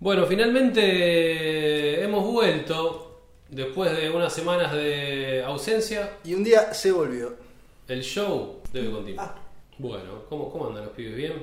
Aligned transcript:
Bueno, 0.00 0.24
finalmente 0.24 2.02
hemos 2.02 2.24
vuelto 2.24 3.20
después 3.50 3.94
de 3.94 4.08
unas 4.08 4.32
semanas 4.32 4.72
de 4.72 5.44
ausencia. 5.44 6.12
Y 6.24 6.32
un 6.32 6.42
día 6.42 6.72
se 6.72 6.90
volvió. 6.90 7.34
El 7.86 8.02
show 8.02 8.62
debe 8.72 8.90
continuar. 8.90 9.34
Ah. 9.36 9.40
Bueno, 9.76 10.22
¿cómo, 10.30 10.50
¿cómo 10.50 10.68
andan 10.68 10.84
los 10.84 10.94
pibes? 10.94 11.16
¿Bien? 11.16 11.34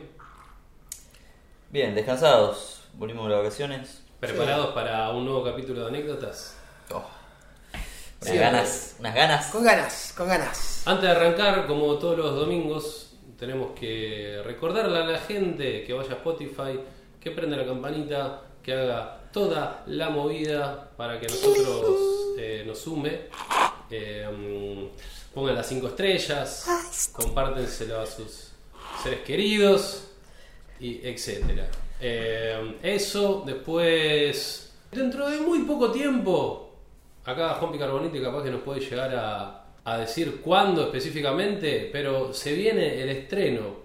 Bien, 1.69 1.93
descansados. 1.93 2.81
Volvimos 2.93 3.29
de 3.29 3.35
vacaciones. 3.35 4.03
¿Preparados 4.19 4.73
para 4.73 5.11
un 5.11 5.25
nuevo 5.25 5.43
capítulo 5.43 5.81
de 5.81 5.87
anécdotas? 5.89 6.57
Oh, 6.91 6.95
unas 6.95 7.07
Sí, 8.21 8.37
ganas, 8.37 8.95
unas 8.99 9.13
ganas. 9.13 9.51
Con 9.51 9.63
ganas, 9.63 10.13
con 10.17 10.27
ganas. 10.27 10.81
Antes 10.87 11.03
de 11.03 11.11
arrancar, 11.11 11.67
como 11.67 11.95
todos 11.99 12.17
los 12.17 12.35
domingos, 12.35 13.15
tenemos 13.37 13.77
que 13.79 14.41
recordarle 14.43 14.97
a 14.97 15.05
la 15.05 15.19
gente 15.19 15.83
que 15.83 15.93
vaya 15.93 16.09
a 16.13 16.15
Spotify, 16.15 16.79
que 17.21 17.29
prenda 17.29 17.57
la 17.57 17.65
campanita, 17.65 18.41
que 18.67 18.73
haga 18.73 19.21
toda 19.31 19.81
la 19.87 20.09
movida 20.09 20.91
para 20.97 21.17
que 21.17 21.27
nosotros 21.27 22.35
eh, 22.37 22.65
nos 22.67 22.77
sume. 22.77 23.21
Eh, 23.89 24.27
mm, 24.29 25.33
pongan 25.33 25.55
las 25.55 25.67
5 25.67 25.87
estrellas, 25.87 26.67
compártenselo 27.13 28.01
a 28.01 28.05
sus 28.05 28.51
seres 29.01 29.21
queridos, 29.21 30.09
y 30.81 30.99
etcétera. 31.01 31.69
Eh, 32.01 32.77
eso, 32.83 33.41
después, 33.45 34.73
dentro 34.91 35.29
de 35.29 35.37
muy 35.39 35.59
poco 35.59 35.89
tiempo, 35.89 36.75
acá 37.23 37.53
Juan 37.53 37.77
Carbonite 37.77 38.21
capaz 38.21 38.43
que 38.43 38.51
nos 38.51 38.63
puede 38.63 38.81
llegar 38.81 39.15
a, 39.15 39.65
a 39.85 39.97
decir 39.97 40.41
cuándo 40.41 40.83
específicamente, 40.83 41.89
pero 41.89 42.33
se 42.33 42.51
viene 42.51 43.01
el 43.01 43.07
estreno 43.07 43.77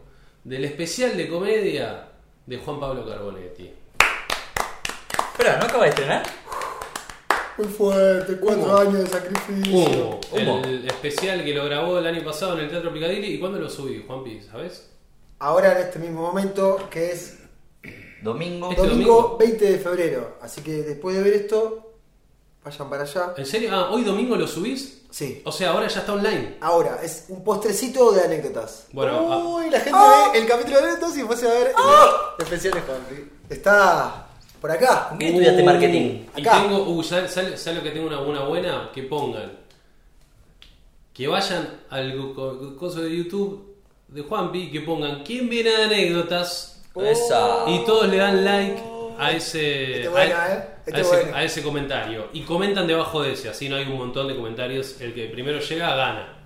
del 0.42 0.64
especial 0.64 1.17
de 1.17 1.29
comedia 1.29 2.09
de 2.45 2.57
Juan 2.57 2.81
Pablo 2.81 3.07
Carbonetti. 3.07 3.82
Espera, 5.33 5.57
¿no 5.57 5.65
acaba 5.65 5.85
de 5.85 5.91
estrenar? 5.91 6.23
Muy 7.59 7.67
fuerte, 7.69 8.37
cuatro 8.39 8.65
Humo. 8.65 8.77
años 8.77 8.99
de 8.99 9.07
sacrificio. 9.07 9.73
Humo, 9.75 10.21
Humo. 10.31 10.63
el 10.65 10.87
especial 10.87 11.43
que 11.43 11.55
lo 11.55 11.65
grabó 11.65 11.99
el 11.99 12.07
año 12.07 12.23
pasado 12.23 12.55
en 12.55 12.61
el 12.65 12.71
Teatro 12.71 12.93
Picadilly 12.93 13.35
y 13.35 13.41
cuándo 13.41 13.59
lo 13.59 13.69
subí, 13.69 14.05
Juanpi, 14.07 14.43
¿sabes? 14.43 14.91
Ahora 15.39 15.73
en 15.73 15.87
este 15.87 15.99
mismo 15.99 16.23
momento, 16.23 16.89
que 16.91 17.13
es 17.13 17.39
Domingo. 18.23 18.71
Este 18.71 18.83
domingo, 18.83 19.15
domingo. 19.15 19.37
20 19.39 19.73
de 19.73 19.79
febrero. 19.79 20.37
Así 20.41 20.61
que 20.61 20.83
después 20.83 21.17
de 21.17 21.23
ver 21.23 21.35
esto, 21.35 21.93
vayan 22.65 22.89
para 22.91 23.03
allá. 23.03 23.35
¿En 23.37 23.47
serio? 23.47 23.71
Ah, 23.73 23.91
¿hoy 23.91 24.05
domingo 24.05 24.37
lo 24.37 24.47
subís? 24.47 25.03
Sí. 25.11 25.43
O 25.45 25.51
sea, 25.51 25.71
ahora 25.71 25.89
ya 25.89 26.01
está 26.01 26.13
online. 26.13 26.57
Ahora, 26.61 27.01
es 27.03 27.25
un 27.29 27.43
postrecito 27.43 28.13
de 28.13 28.23
anécdotas. 28.23 28.87
Bueno, 28.93 29.29
ah. 29.33 29.39
Uy, 29.39 29.71
la 29.71 29.81
gente 29.81 29.99
¡Ah! 30.01 30.31
ve 30.33 30.39
el 30.39 30.47
capítulo 30.47 30.77
de 30.79 30.85
anécdotas 30.85 31.17
y 31.17 31.19
después 31.19 31.43
a 31.43 31.49
ver 31.49 31.75
el 32.39 32.45
especial 32.45 32.75
de 32.75 32.81
Juanpi. 32.81 33.31
Está 33.51 34.29
por 34.63 34.71
acá. 34.71 35.09
¿Con 35.09 35.19
qué 35.19 35.29
estudiaste 35.29 35.63
marketing? 35.65 36.21
Y 36.37 36.41
Acá. 36.41 36.63
tengo, 36.63 36.85
uh, 36.85 37.03
¿sabes 37.03 37.67
lo 37.75 37.83
que 37.83 37.91
tengo 37.91 38.07
una, 38.07 38.21
una 38.21 38.45
buena? 38.45 38.91
Que 38.95 39.03
pongan. 39.03 39.59
Que 41.13 41.27
vayan 41.27 41.69
al 41.91 42.33
coso 42.79 43.03
de 43.03 43.14
YouTube 43.14 43.75
de 44.07 44.23
Juanpi, 44.23 44.70
que 44.70 44.81
pongan 44.83 45.25
quién 45.25 45.48
viene 45.48 45.70
de 45.70 45.83
anécdotas 45.85 46.81
Esa. 46.95 47.64
y 47.67 47.85
todos 47.85 48.09
le 48.09 48.19
dan 48.19 48.45
like 48.45 48.81
a 49.19 49.33
ese, 49.33 49.97
Este 49.97 50.09
buena, 50.09 50.42
a, 50.45 50.55
¿eh? 50.55 50.69
Este 50.86 50.97
a 50.97 51.01
ese, 51.03 51.17
buena. 51.23 51.36
a 51.39 51.45
ese 51.45 51.63
comentario. 51.63 52.29
Y 52.33 52.42
comentan 52.42 52.86
debajo 52.86 53.20
de 53.20 53.33
ese, 53.33 53.48
así 53.48 53.69
no 53.69 53.75
hay 53.77 53.85
un 53.85 53.98
montón 53.98 54.29
de 54.29 54.36
comentarios. 54.36 55.01
El 55.01 55.13
que 55.13 55.27
primero 55.27 55.59
llega 55.59 55.95
gana. 55.97 56.42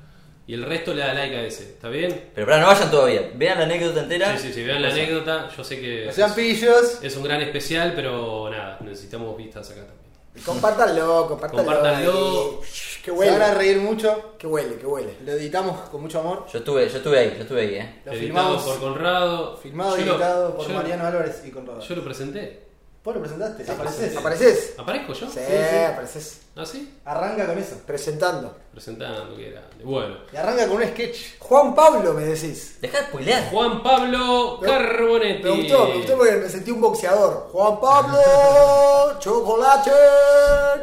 Y 0.49 0.55
el 0.55 0.63
resto 0.65 0.95
le 0.95 1.01
da 1.03 1.13
like 1.13 1.37
a 1.37 1.43
ese. 1.45 1.65
¿Está 1.65 1.89
bien? 1.89 2.31
Pero 2.35 2.47
para, 2.47 2.61
no 2.61 2.67
vayan 2.69 2.91
todavía. 2.91 3.31
Vean 3.35 3.59
la 3.59 3.65
anécdota 3.65 4.01
entera. 4.03 4.39
Sí, 4.39 4.47
sí, 4.49 4.53
sí, 4.55 4.63
vean 4.65 4.81
la 4.83 4.89
anécdota. 4.91 5.49
Yo 5.57 5.65
sé 5.65 5.81
que 5.81 6.05
No 6.07 6.13
sean 6.13 6.35
pillos. 6.35 6.99
es 7.03 7.17
un 7.17 7.25
gran 7.25 7.41
especial, 7.43 7.93
pero 7.97 8.49
nada, 8.51 8.79
necesitamos 8.81 9.37
vistas 9.37 9.69
acá 9.71 9.81
también. 9.87 10.07
Compártanlo, 10.45 11.27
compártanlo. 11.29 11.65
Compártanlo. 11.65 12.61
ahí. 12.63 12.69
Que 13.03 13.11
Se 13.13 13.17
huele. 13.17 13.33
van 13.33 13.43
a 13.43 13.55
reír 13.55 13.79
mucho. 13.79 14.35
Que 14.39 14.47
huele, 14.47 14.77
que 14.77 14.87
huele. 14.87 15.15
Lo 15.25 15.33
editamos 15.33 15.81
con 15.89 16.03
mucho 16.03 16.21
amor. 16.21 16.45
Yo 16.53 16.59
estuve, 16.59 16.89
yo 16.89 16.97
estuve 16.99 17.19
ahí, 17.19 17.35
yo 17.37 17.43
estuve 17.43 17.61
ahí, 17.63 17.75
eh. 17.77 18.01
Lo 18.05 18.13
Editado 18.13 18.19
filmamos. 18.27 18.63
por 18.63 18.79
Conrado. 18.81 19.57
Filmado 19.57 19.97
y 19.97 20.01
Yo 20.01 20.07
lo- 20.07 20.13
editado 20.15 20.57
por 20.57 20.69
yo- 20.69 20.75
Mariano 20.75 21.07
Álvarez 21.07 21.43
y 21.47 21.51
Conrado. 21.51 21.81
Yo 21.81 21.97
lo 21.97 22.05
presenté. 22.05 22.66
Vos 23.07 23.15
lo 23.15 23.21
presentaste. 23.21 23.71
Apareces. 23.71 24.17
¿Apareces? 24.17 24.75
¿Aparezco 24.77 25.13
yo? 25.13 25.31
Sí, 25.31 25.39
sí. 25.39 25.77
apareces. 25.93 26.41
¿Ah, 26.57 26.67
sí? 26.67 26.99
Arranca 27.05 27.47
con 27.47 27.57
eso. 27.57 27.77
Presentando. 27.87 28.57
Presentando, 28.73 29.37
que 29.37 29.51
grande. 29.53 29.85
Bueno. 29.85 30.17
Y 30.33 30.37
arranca 30.37 30.67
con 30.67 30.79
un 30.79 30.89
sketch. 30.89 31.39
Juan 31.39 31.73
Pablo, 31.73 32.13
me 32.15 32.25
decís. 32.25 32.79
Dejá 32.81 33.03
de 33.03 33.07
spoilear. 33.07 33.49
Juan 33.51 33.81
Pablo 33.85 34.59
Me- 34.61 34.67
Carbonetti. 34.67 35.43
Me 35.45 35.51
gustó, 35.51 35.87
me 35.87 35.97
gustó 35.99 36.17
porque 36.17 36.33
me 36.33 36.49
sentí 36.49 36.73
un 36.73 36.81
boxeador. 36.81 37.49
Juan 37.53 37.79
Pablo, 37.81 38.19
chocolate, 39.21 39.91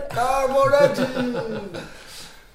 carbonetti. 0.09 1.01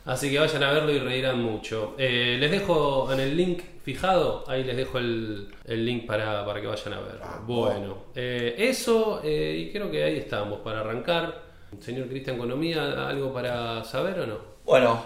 Así 0.08 0.30
que 0.30 0.38
vayan 0.38 0.62
a 0.62 0.72
verlo 0.72 0.90
y 0.90 1.00
reirán 1.00 1.42
mucho. 1.42 1.94
Eh, 1.98 2.38
les 2.40 2.50
dejo 2.50 3.12
en 3.12 3.20
el 3.20 3.36
link 3.36 3.62
fijado, 3.82 4.42
ahí 4.48 4.64
les 4.64 4.74
dejo 4.74 4.96
el, 4.96 5.54
el 5.66 5.84
link 5.84 6.06
para, 6.06 6.46
para 6.46 6.62
que 6.62 6.66
vayan 6.66 6.94
a 6.94 7.00
verlo. 7.00 7.26
bueno, 7.46 8.04
eh, 8.14 8.54
eso, 8.56 9.20
eh, 9.22 9.54
y 9.58 9.70
creo 9.70 9.90
que 9.90 10.02
ahí 10.02 10.16
estamos 10.16 10.60
para 10.60 10.80
arrancar. 10.80 11.42
Señor 11.78 12.08
Cristian 12.08 12.36
Economía, 12.36 13.06
¿algo 13.06 13.34
para 13.34 13.84
saber 13.84 14.20
o 14.20 14.26
no? 14.26 14.38
Bueno, 14.64 15.04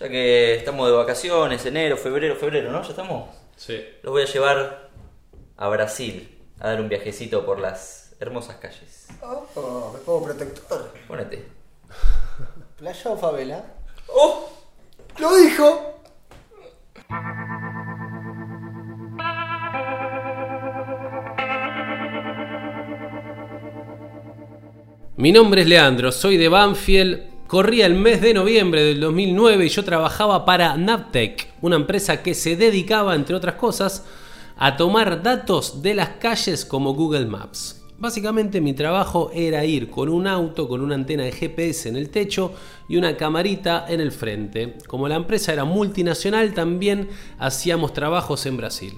ya 0.00 0.08
que 0.08 0.54
estamos 0.54 0.88
de 0.88 0.96
vacaciones, 0.96 1.66
enero, 1.66 1.98
febrero, 1.98 2.34
febrero, 2.34 2.72
¿no? 2.72 2.82
¿Ya 2.82 2.88
estamos? 2.88 3.28
Sí. 3.56 3.84
Los 4.02 4.12
voy 4.12 4.22
a 4.22 4.26
llevar 4.26 4.88
a 5.58 5.68
Brasil 5.68 6.38
a 6.58 6.68
dar 6.68 6.80
un 6.80 6.88
viajecito 6.88 7.44
por 7.44 7.60
las 7.60 8.16
hermosas 8.18 8.56
calles. 8.56 9.08
Oh, 9.20 9.90
me 9.92 9.98
pongo 9.98 10.24
protector. 10.24 10.90
Ponete. 11.06 11.44
Playa 12.78 13.10
o 13.10 13.18
favela. 13.18 13.81
¡Oh! 14.08 14.48
Lo 15.18 15.36
dijo. 15.36 15.92
Mi 25.16 25.30
nombre 25.30 25.62
es 25.62 25.68
Leandro, 25.68 26.10
soy 26.10 26.36
de 26.36 26.48
Banfield. 26.48 27.20
Corría 27.46 27.84
el 27.84 27.94
mes 27.94 28.22
de 28.22 28.32
noviembre 28.32 28.82
del 28.82 28.98
2009 29.00 29.66
y 29.66 29.68
yo 29.68 29.84
trabajaba 29.84 30.46
para 30.46 30.76
Navtec, 30.76 31.48
una 31.60 31.76
empresa 31.76 32.22
que 32.22 32.34
se 32.34 32.56
dedicaba, 32.56 33.14
entre 33.14 33.36
otras 33.36 33.56
cosas, 33.56 34.06
a 34.56 34.76
tomar 34.76 35.22
datos 35.22 35.82
de 35.82 35.94
las 35.94 36.08
calles 36.18 36.64
como 36.64 36.94
Google 36.94 37.26
Maps. 37.26 37.81
Básicamente 38.02 38.60
mi 38.60 38.72
trabajo 38.72 39.30
era 39.32 39.64
ir 39.64 39.88
con 39.88 40.08
un 40.08 40.26
auto 40.26 40.66
con 40.66 40.80
una 40.80 40.96
antena 40.96 41.22
de 41.22 41.30
GPS 41.30 41.88
en 41.88 41.94
el 41.94 42.10
techo 42.10 42.52
y 42.88 42.96
una 42.96 43.16
camarita 43.16 43.86
en 43.88 44.00
el 44.00 44.10
frente. 44.10 44.76
Como 44.88 45.06
la 45.06 45.14
empresa 45.14 45.52
era 45.52 45.64
multinacional, 45.64 46.52
también 46.52 47.10
hacíamos 47.38 47.92
trabajos 47.92 48.44
en 48.46 48.56
Brasil. 48.56 48.94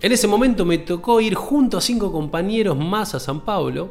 En 0.00 0.12
ese 0.12 0.28
momento 0.28 0.64
me 0.64 0.78
tocó 0.78 1.20
ir 1.20 1.34
junto 1.34 1.76
a 1.76 1.82
cinco 1.82 2.10
compañeros 2.10 2.78
más 2.78 3.14
a 3.14 3.20
San 3.20 3.42
Paulo 3.42 3.90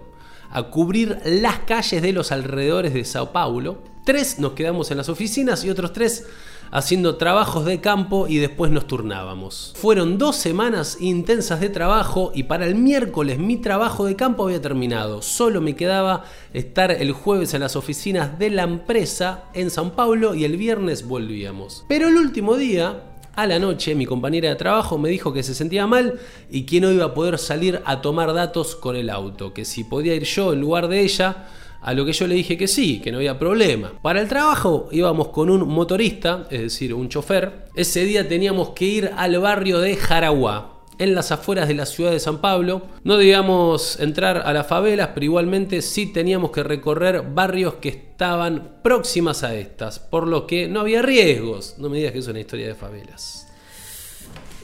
a 0.50 0.63
cubrir 0.72 1.19
las 1.24 1.60
calles 1.60 2.01
de 2.01 2.12
los 2.12 2.31
alrededores 2.31 2.95
de 2.95 3.06
Sao 3.06 3.31
Paulo. 3.31 3.83
Tres 4.06 4.39
nos 4.39 4.53
quedamos 4.53 4.89
en 4.89 4.98
las 4.98 5.07
oficinas 5.07 5.63
y 5.65 5.69
otros 5.69 5.94
tres 5.94 6.25
haciendo 6.72 7.16
trabajos 7.16 7.66
de 7.66 7.80
campo 7.81 8.28
y 8.28 8.38
después 8.38 8.72
nos 8.72 8.88
turnábamos. 8.88 9.74
Fueron 9.75 10.18
dos 10.18 10.36
semanas 10.36 10.98
intensas 11.00 11.60
de 11.60 11.69
trabajo 11.69 12.31
y 12.34 12.44
para 12.44 12.66
el 12.66 12.75
miércoles 12.75 13.40
mi 13.40 13.58
trabajo 13.58 14.06
de 14.06 14.16
campo 14.16 14.46
había 14.46 14.62
terminado. 14.62 15.22
Solo 15.22 15.62
me 15.62 15.75
quedaba 15.75 16.25
estar 16.54 16.92
el 16.92 17.12
jueves 17.12 17.54
en 17.54 17.62
las 17.62 17.75
oficinas 17.75 18.38
de 18.40 18.50
la 18.50 18.64
empresa 18.64 19.46
en 19.54 19.69
San 19.69 19.92
Paulo 19.92 20.36
y 20.36 20.46
el 20.46 20.58
viernes 20.58 21.08
volvíamos. 21.08 21.86
Pero 21.88 22.08
el 22.08 22.18
último 22.18 22.56
día 22.58 23.04
a 23.38 23.46
la 23.46 23.60
noche 23.60 23.94
mi 23.94 24.08
compañera 24.08 24.50
de 24.50 24.56
trabajo 24.56 24.98
me 24.98 25.10
dijo 25.10 25.31
que 25.31 25.44
se 25.44 25.54
sentía 25.54 25.86
mal 25.86 26.20
y 26.50 26.63
que 26.63 26.81
no 26.81 26.92
iba 26.92 27.06
a 27.06 27.13
poder 27.13 27.38
salir 27.38 27.81
a 27.86 28.02
tomar 28.02 28.34
datos 28.34 28.75
con 28.75 28.96
el 28.96 29.12
auto, 29.12 29.54
que 29.54 29.63
si 29.63 29.84
podía 29.84 30.16
ir 30.16 30.24
yo 30.24 30.54
en 30.54 30.62
lugar 30.62 30.88
de 30.88 31.02
ella, 31.02 31.48
a 31.81 31.94
lo 31.94 32.06
que 32.06 32.13
yo 32.13 32.27
le 32.27 32.35
dije 32.35 32.57
que 32.57 32.68
sí, 32.68 33.00
que 33.00 33.12
no 33.12 33.18
había 33.18 33.38
problema. 33.39 33.94
Para 34.01 34.21
el 34.21 34.27
trabajo 34.27 34.89
íbamos 34.91 35.29
con 35.29 35.50
un 35.50 35.68
motorista, 35.68 36.47
es 36.50 36.62
decir, 36.62 36.94
un 36.94 37.09
chofer. 37.09 37.65
Ese 37.75 38.03
día 38.06 38.27
teníamos 38.27 38.69
que 38.69 38.85
ir 38.85 39.12
al 39.15 39.38
barrio 39.39 39.79
de 39.79 39.95
Jaraguá. 39.95 40.74
en 41.00 41.13
las 41.13 41.31
afueras 41.31 41.68
de 41.68 41.75
la 41.75 41.85
ciudad 41.85 42.09
de 42.09 42.19
San 42.19 42.39
Pablo. 42.39 42.81
No 43.03 43.18
debíamos 43.18 44.00
entrar 44.00 44.38
a 44.38 44.51
las 44.51 44.65
favelas, 44.65 45.09
pero 45.13 45.25
igualmente 45.25 45.83
sí 45.83 46.07
teníamos 46.12 46.50
que 46.50 46.63
recorrer 46.63 47.21
barrios 47.21 47.75
que 47.75 47.89
estaban 47.89 48.79
próximas 48.81 49.44
a 49.44 49.53
estas, 49.53 50.00
por 50.00 50.27
lo 50.27 50.47
que 50.47 50.68
no 50.68 50.79
había 50.79 51.03
riesgos. 51.03 51.75
No 51.77 51.88
me 51.89 51.97
digas 51.97 52.13
que 52.13 52.18
es 52.19 52.27
una 52.27 52.39
historia 52.39 52.65
de 52.68 52.74
favelas. 52.74 53.47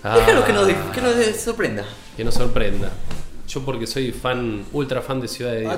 Déjalo 0.04 0.42
Ah, 0.42 0.46
que 0.46 0.54
nos, 0.54 0.68
que 0.68 1.02
nos 1.02 1.36
sorprenda. 1.38 1.86
que 2.18 2.24
nos 2.26 2.34
sorprenda. 2.34 2.90
Yo 3.48 3.62
porque 3.64 3.86
soy 3.86 4.12
fan, 4.12 4.66
ultra 4.74 5.02
fan 5.04 5.22
de 5.22 5.28
Ciudad 5.28 5.52
de 5.52 5.60
Dios. 5.62 5.72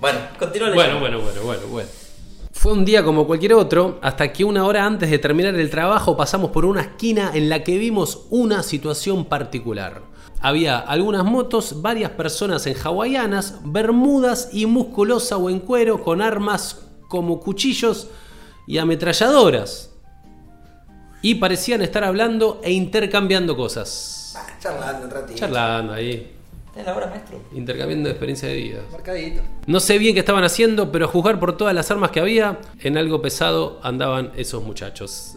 Bueno, 0.00 0.18
continúa 0.38 0.74
Bueno, 0.74 1.00
bueno, 1.00 1.20
bueno, 1.20 1.42
bueno, 1.42 1.66
bueno. 1.68 1.88
Fue 2.52 2.72
un 2.72 2.84
día 2.84 3.04
como 3.04 3.26
cualquier 3.26 3.54
otro, 3.54 3.98
hasta 4.00 4.32
que 4.32 4.44
una 4.44 4.64
hora 4.64 4.86
antes 4.86 5.10
de 5.10 5.18
terminar 5.18 5.54
el 5.54 5.70
trabajo 5.70 6.16
pasamos 6.16 6.50
por 6.50 6.64
una 6.64 6.80
esquina 6.80 7.32
en 7.34 7.48
la 7.48 7.62
que 7.62 7.76
vimos 7.76 8.26
una 8.30 8.62
situación 8.62 9.26
particular. 9.26 10.02
Había 10.40 10.78
algunas 10.78 11.24
motos, 11.24 11.82
varias 11.82 12.12
personas 12.12 12.66
en 12.66 12.76
hawaianas, 12.76 13.60
bermudas 13.64 14.50
y 14.52 14.66
musculosa 14.66 15.36
o 15.36 15.50
en 15.50 15.60
cuero 15.60 16.02
con 16.02 16.22
armas 16.22 16.86
como 17.08 17.40
cuchillos 17.40 18.08
y 18.66 18.78
ametralladoras. 18.78 19.90
Y 21.22 21.36
parecían 21.36 21.82
estar 21.82 22.04
hablando 22.04 22.60
e 22.62 22.72
intercambiando 22.72 23.56
cosas. 23.56 24.34
Ah, 24.36 24.46
charlando 24.60 25.06
un 25.06 25.10
ratito. 25.10 25.38
Charlando 25.38 25.92
ahí, 25.94 26.33
En 26.76 26.84
la 26.84 26.96
hora, 26.96 27.06
maestro. 27.06 27.40
intercambiando 27.52 28.08
experiencia 28.08 28.48
de 28.48 28.54
vida. 28.56 28.80
Marcadito. 28.90 29.42
No 29.66 29.78
sé 29.78 29.98
bien 29.98 30.14
qué 30.14 30.20
estaban 30.20 30.42
haciendo, 30.42 30.90
pero 30.90 31.04
a 31.04 31.08
juzgar 31.08 31.38
por 31.38 31.56
todas 31.56 31.74
las 31.74 31.90
armas 31.90 32.10
que 32.10 32.20
había, 32.20 32.58
en 32.80 32.96
algo 32.96 33.22
pesado 33.22 33.78
andaban 33.82 34.32
esos 34.36 34.64
muchachos. 34.64 35.36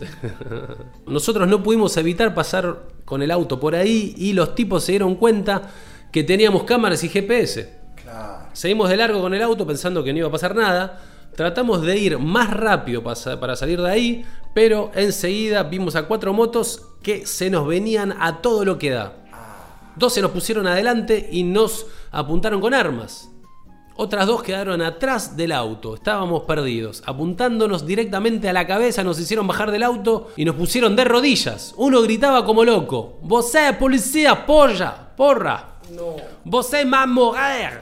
Nosotros 1.06 1.48
no 1.48 1.62
pudimos 1.62 1.95
evitar 1.98 2.34
pasar 2.34 2.88
con 3.06 3.22
el 3.22 3.31
auto 3.31 3.60
por 3.60 3.75
ahí 3.75 4.16
y 4.18 4.34
los 4.34 4.56
tipos 4.56 4.84
se 4.84 4.94
dieron 4.94 5.16
cuenta 5.16 5.69
que 6.12 6.24
teníamos 6.24 6.63
cámaras 6.63 7.04
y 7.04 7.10
GPS. 7.10 7.78
Claro. 8.01 8.48
Seguimos 8.54 8.90
de 8.90 8.98
largo 8.98 9.22
con 9.22 9.33
el 9.33 9.42
auto 9.42 9.68
pensando 9.68 10.04
que 10.04 10.13
no 10.13 10.19
iba 10.19 10.28
a 10.30 10.31
pasar 10.31 10.56
nada. 10.56 11.01
Tratamos 11.36 11.83
de 11.83 11.98
ir 11.98 12.18
más 12.18 12.50
rápido 12.51 13.04
para 13.04 13.56
salir 13.56 13.80
de 13.80 13.92
ahí, 13.92 14.25
pero 14.56 14.90
enseguida 14.95 15.62
vimos 15.62 15.95
a 15.95 16.07
cuatro 16.07 16.33
motos 16.33 16.83
que 17.04 17.28
se 17.28 17.51
nos 17.51 17.68
venían 17.68 18.16
a 18.19 18.42
todo 18.42 18.66
lo 18.66 18.80
que 18.80 18.90
da. 18.90 19.27
Dos 19.98 20.14
se 20.14 20.22
nos 20.22 20.32
pusieron 20.32 20.68
adelante 20.68 21.28
y 21.32 21.44
nos 21.44 21.86
apuntaron 22.12 22.62
con 22.62 22.74
armas. 22.74 23.30
Otras 24.00 24.28
dos 24.28 24.44
quedaron 24.44 24.82
atrás 24.84 25.36
del 25.36 25.52
auto, 25.52 25.96
estábamos 25.96 26.44
perdidos. 26.44 27.02
Apuntándonos 27.08 27.84
directamente 27.88 28.48
a 28.48 28.54
la 28.54 28.68
cabeza 28.68 29.04
nos 29.04 29.20
hicieron 29.20 29.48
bajar 29.48 29.72
del 29.72 29.82
auto 29.82 30.28
y 30.36 30.46
nos 30.46 30.56
pusieron 30.56 30.96
de 30.96 31.04
rodillas. 31.04 31.74
Uno 31.78 32.02
gritaba 32.04 32.46
como 32.46 32.64
loco, 32.64 33.18
Vosé 33.24 33.74
policía, 33.74 34.46
porra, 34.46 35.14
porra. 35.18 35.80
No. 35.96 36.16
Vosé 36.44 36.86
más 36.86 37.08
morir. 37.08 37.82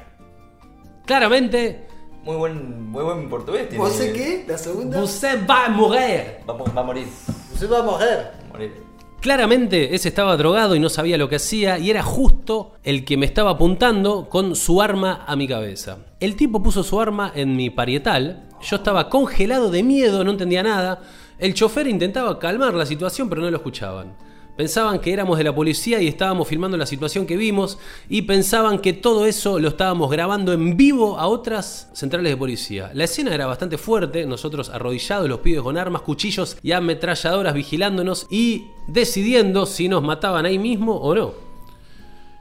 Claramente, 1.05 1.85
Muy 2.23 2.35
buen, 2.37 2.89
muy 2.89 3.03
buen 3.03 3.29
portugués. 3.29 3.67
tiene. 3.69 3.83
¿Vos 3.83 3.93
sé 3.93 4.13
qué? 4.13 4.45
La 4.47 4.57
segunda. 4.57 4.99
Vosé 4.99 5.37
va 5.47 5.65
a 5.65 5.69
morir. 5.69 6.37
Va, 6.49 6.53
a- 6.53 6.71
va 6.73 6.81
a 6.81 6.83
morir. 6.83 7.07
Usted 7.53 7.69
va 7.71 7.79
a 7.79 7.83
morir. 7.83 8.07
Va 8.07 8.45
a 8.49 8.51
morir. 8.53 8.84
Claramente 9.25 9.95
ese 9.95 10.09
estaba 10.09 10.37
drogado 10.37 10.75
y 10.75 10.79
no 10.79 10.87
sabía 10.87 11.17
lo 11.17 11.27
que 11.27 11.37
hacía 11.37 11.79
y 11.79 11.89
era 11.89 12.03
justo 12.03 12.73
el 12.83 13.03
que 13.03 13.17
me 13.17 13.25
estaba 13.25 13.49
apuntando 13.49 14.29
con 14.29 14.55
su 14.55 14.83
arma 14.83 15.25
a 15.25 15.35
mi 15.35 15.47
cabeza. 15.47 15.97
El 16.19 16.35
tipo 16.35 16.61
puso 16.61 16.83
su 16.83 17.01
arma 17.01 17.31
en 17.33 17.55
mi 17.55 17.71
parietal, 17.71 18.47
yo 18.61 18.75
estaba 18.75 19.09
congelado 19.09 19.71
de 19.71 19.81
miedo, 19.81 20.23
no 20.23 20.29
entendía 20.29 20.61
nada. 20.61 21.01
El 21.39 21.55
chofer 21.55 21.87
intentaba 21.87 22.37
calmar 22.37 22.75
la 22.75 22.85
situación 22.85 23.27
pero 23.27 23.41
no 23.41 23.49
lo 23.49 23.57
escuchaban. 23.57 24.15
Pensaban 24.57 24.99
que 24.99 25.11
éramos 25.11 25.39
de 25.39 25.43
la 25.43 25.55
policía 25.55 25.99
y 25.99 26.07
estábamos 26.07 26.47
filmando 26.47 26.77
la 26.77 26.85
situación 26.85 27.25
que 27.25 27.35
vimos 27.35 27.79
y 28.07 28.21
pensaban 28.21 28.77
que 28.77 28.93
todo 28.93 29.25
eso 29.25 29.59
lo 29.59 29.69
estábamos 29.69 30.11
grabando 30.11 30.53
en 30.53 30.77
vivo 30.77 31.17
a 31.17 31.25
otras 31.25 31.89
centrales 31.93 32.31
de 32.31 32.37
policía. 32.37 32.91
La 32.93 33.05
escena 33.05 33.33
era 33.33 33.47
bastante 33.47 33.79
fuerte, 33.79 34.27
nosotros 34.27 34.69
arrodillados, 34.69 35.27
los 35.27 35.39
pibes 35.39 35.63
con 35.63 35.79
armas, 35.79 36.03
cuchillos 36.03 36.57
y 36.61 36.73
ametralladoras 36.73 37.55
vigilándonos 37.55 38.27
y 38.29 38.67
decidiendo 38.87 39.65
si 39.65 39.87
nos 39.89 40.03
mataban 40.03 40.45
ahí 40.45 40.59
mismo 40.59 40.95
o 40.95 41.15
no. 41.15 41.45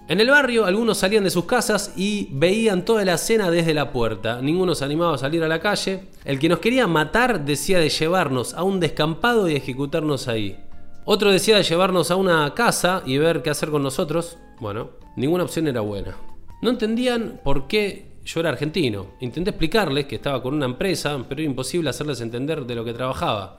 En 0.07 0.21
el 0.21 0.29
barrio 0.29 0.67
algunos 0.67 0.99
salían 0.99 1.25
de 1.25 1.31
sus 1.31 1.47
casas 1.47 1.95
y 1.97 2.29
veían 2.31 2.85
toda 2.85 3.07
la 3.07 3.15
escena 3.15 3.51
desde 3.51 3.73
la 3.73 3.91
puerta. 3.91 4.43
Ninguno 4.43 4.75
se 4.75 4.85
animaba 4.85 5.15
a 5.15 5.19
salir 5.19 5.43
a 5.43 5.49
la 5.49 5.61
calle. 5.61 6.09
El 6.27 6.39
que 6.39 6.51
nos 6.51 6.59
quería 6.59 6.87
matar 6.87 7.47
decía 7.47 7.79
de 7.79 7.89
llevarnos 7.89 8.53
a 8.53 8.65
un 8.65 8.81
descampado 8.81 9.49
y 9.49 9.57
ejecutarnos 9.57 10.29
ahí. 10.29 10.59
Otro 11.07 11.33
decía 11.33 11.57
de 11.57 11.63
llevarnos 11.63 12.11
a 12.11 12.17
una 12.17 12.53
casa 12.53 13.03
y 13.07 13.17
ver 13.17 13.43
qué 13.43 13.49
hacer 13.49 13.71
con 13.71 13.83
nosotros. 13.83 14.37
Bueno, 14.61 14.91
ninguna 15.17 15.45
opción 15.45 15.69
era 15.69 15.81
buena. 15.81 16.17
No 16.61 16.69
entendían 16.69 17.41
por 17.43 17.67
qué 17.67 18.15
yo 18.27 18.41
era 18.41 18.51
argentino. 18.51 19.07
Intenté 19.21 19.51
explicarles 19.51 20.05
que 20.05 20.17
estaba 20.17 20.43
con 20.43 20.53
una 20.53 20.67
empresa, 20.67 21.17
pero 21.29 21.41
era 21.41 21.51
imposible 21.51 21.89
hacerles 21.89 22.21
entender 22.21 22.67
de 22.67 22.75
lo 22.75 22.85
que 22.85 22.93
trabajaba. 22.93 23.59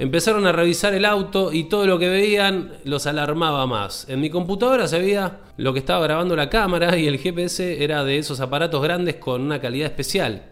Empezaron 0.00 0.46
a 0.46 0.52
revisar 0.52 0.94
el 0.94 1.04
auto 1.04 1.52
y 1.52 1.64
todo 1.64 1.86
lo 1.86 1.98
que 1.98 2.08
veían 2.08 2.72
los 2.84 3.06
alarmaba 3.06 3.66
más. 3.66 4.06
En 4.08 4.22
mi 4.22 4.30
computadora 4.30 4.88
se 4.88 4.98
veía 4.98 5.40
lo 5.58 5.74
que 5.74 5.80
estaba 5.80 6.02
grabando 6.02 6.34
la 6.34 6.48
cámara 6.48 6.96
y 6.96 7.06
el 7.06 7.18
GPS 7.18 7.84
era 7.84 8.02
de 8.02 8.16
esos 8.16 8.40
aparatos 8.40 8.82
grandes 8.82 9.16
con 9.16 9.42
una 9.42 9.60
calidad 9.60 9.88
especial. 9.90 10.44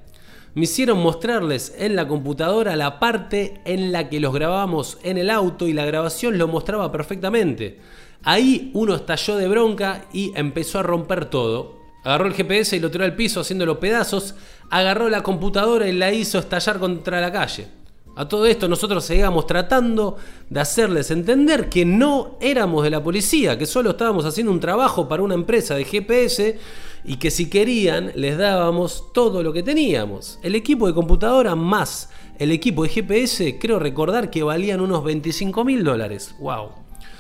Me 0.52 0.64
hicieron 0.64 0.98
mostrarles 0.98 1.74
en 1.78 1.96
la 1.96 2.06
computadora 2.06 2.76
la 2.76 2.98
parte 2.98 3.62
en 3.64 3.90
la 3.90 4.10
que 4.10 4.20
los 4.20 4.34
grabábamos 4.34 4.98
en 5.02 5.16
el 5.16 5.30
auto 5.30 5.66
y 5.66 5.72
la 5.72 5.86
grabación 5.86 6.36
lo 6.36 6.46
mostraba 6.46 6.92
perfectamente. 6.92 7.78
Ahí 8.24 8.70
uno 8.74 8.96
estalló 8.96 9.36
de 9.36 9.48
bronca 9.48 10.04
y 10.12 10.30
empezó 10.34 10.80
a 10.80 10.82
romper 10.82 11.24
todo. 11.24 11.78
Agarró 12.04 12.26
el 12.26 12.34
GPS 12.34 12.76
y 12.76 12.80
lo 12.80 12.90
tiró 12.90 13.04
al 13.04 13.16
piso 13.16 13.40
haciéndolo 13.40 13.80
pedazos, 13.80 14.34
agarró 14.68 15.08
la 15.08 15.22
computadora 15.22 15.88
y 15.88 15.92
la 15.92 16.12
hizo 16.12 16.38
estallar 16.38 16.78
contra 16.78 17.22
la 17.22 17.32
calle. 17.32 17.77
A 18.18 18.26
todo 18.26 18.46
esto 18.46 18.66
nosotros 18.66 19.04
seguíamos 19.04 19.46
tratando 19.46 20.16
de 20.50 20.58
hacerles 20.58 21.12
entender 21.12 21.68
que 21.68 21.84
no 21.84 22.36
éramos 22.40 22.82
de 22.82 22.90
la 22.90 23.00
policía, 23.00 23.56
que 23.56 23.64
solo 23.64 23.90
estábamos 23.90 24.24
haciendo 24.24 24.50
un 24.50 24.58
trabajo 24.58 25.06
para 25.06 25.22
una 25.22 25.34
empresa 25.34 25.76
de 25.76 25.84
GPS 25.84 26.58
y 27.04 27.16
que 27.18 27.30
si 27.30 27.48
querían 27.48 28.10
les 28.16 28.36
dábamos 28.36 29.12
todo 29.14 29.44
lo 29.44 29.52
que 29.52 29.62
teníamos. 29.62 30.40
El 30.42 30.56
equipo 30.56 30.88
de 30.88 30.94
computadora 30.94 31.54
más 31.54 32.10
el 32.40 32.50
equipo 32.50 32.82
de 32.82 32.88
GPS 32.88 33.56
creo 33.60 33.78
recordar 33.78 34.30
que 34.30 34.42
valían 34.42 34.80
unos 34.80 35.04
25 35.04 35.64
mil 35.64 35.84
dólares. 35.84 36.34
¡Wow! 36.40 36.70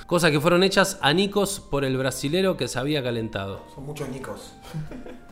Cosas 0.08 0.32
que 0.32 0.40
fueron 0.40 0.64
hechas 0.64 0.98
a 1.00 1.12
Nicos 1.12 1.60
por 1.60 1.84
el 1.84 1.96
brasilero 1.96 2.56
que 2.56 2.66
se 2.66 2.78
había 2.80 3.04
calentado. 3.04 3.62
Son 3.72 3.86
muchos 3.86 4.08
nicos. 4.08 4.52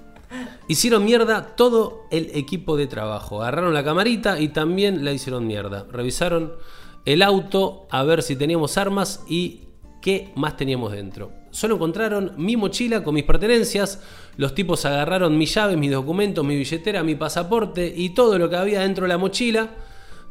Hicieron 0.68 1.04
mierda 1.04 1.54
todo 1.56 2.06
el 2.10 2.30
equipo 2.34 2.76
de 2.76 2.86
trabajo. 2.86 3.42
Agarraron 3.42 3.74
la 3.74 3.84
camarita 3.84 4.40
y 4.40 4.48
también 4.48 5.04
la 5.04 5.12
hicieron 5.12 5.46
mierda. 5.46 5.86
Revisaron 5.90 6.54
el 7.04 7.22
auto 7.22 7.86
a 7.90 8.02
ver 8.02 8.22
si 8.22 8.34
teníamos 8.36 8.76
armas 8.76 9.24
y 9.28 9.60
qué 10.02 10.32
más 10.34 10.56
teníamos 10.56 10.92
dentro. 10.92 11.32
Solo 11.50 11.76
encontraron 11.76 12.32
mi 12.36 12.56
mochila 12.56 13.02
con 13.02 13.14
mis 13.14 13.24
pertenencias. 13.24 14.02
Los 14.36 14.54
tipos 14.54 14.84
agarraron 14.84 15.38
mis 15.38 15.54
llaves, 15.54 15.78
mis 15.78 15.92
documentos, 15.92 16.44
mi 16.44 16.56
billetera, 16.56 17.02
mi 17.02 17.14
pasaporte 17.14 17.92
y 17.96 18.10
todo 18.10 18.38
lo 18.38 18.50
que 18.50 18.56
había 18.56 18.80
dentro 18.80 19.04
de 19.04 19.08
la 19.08 19.18
mochila. 19.18 19.70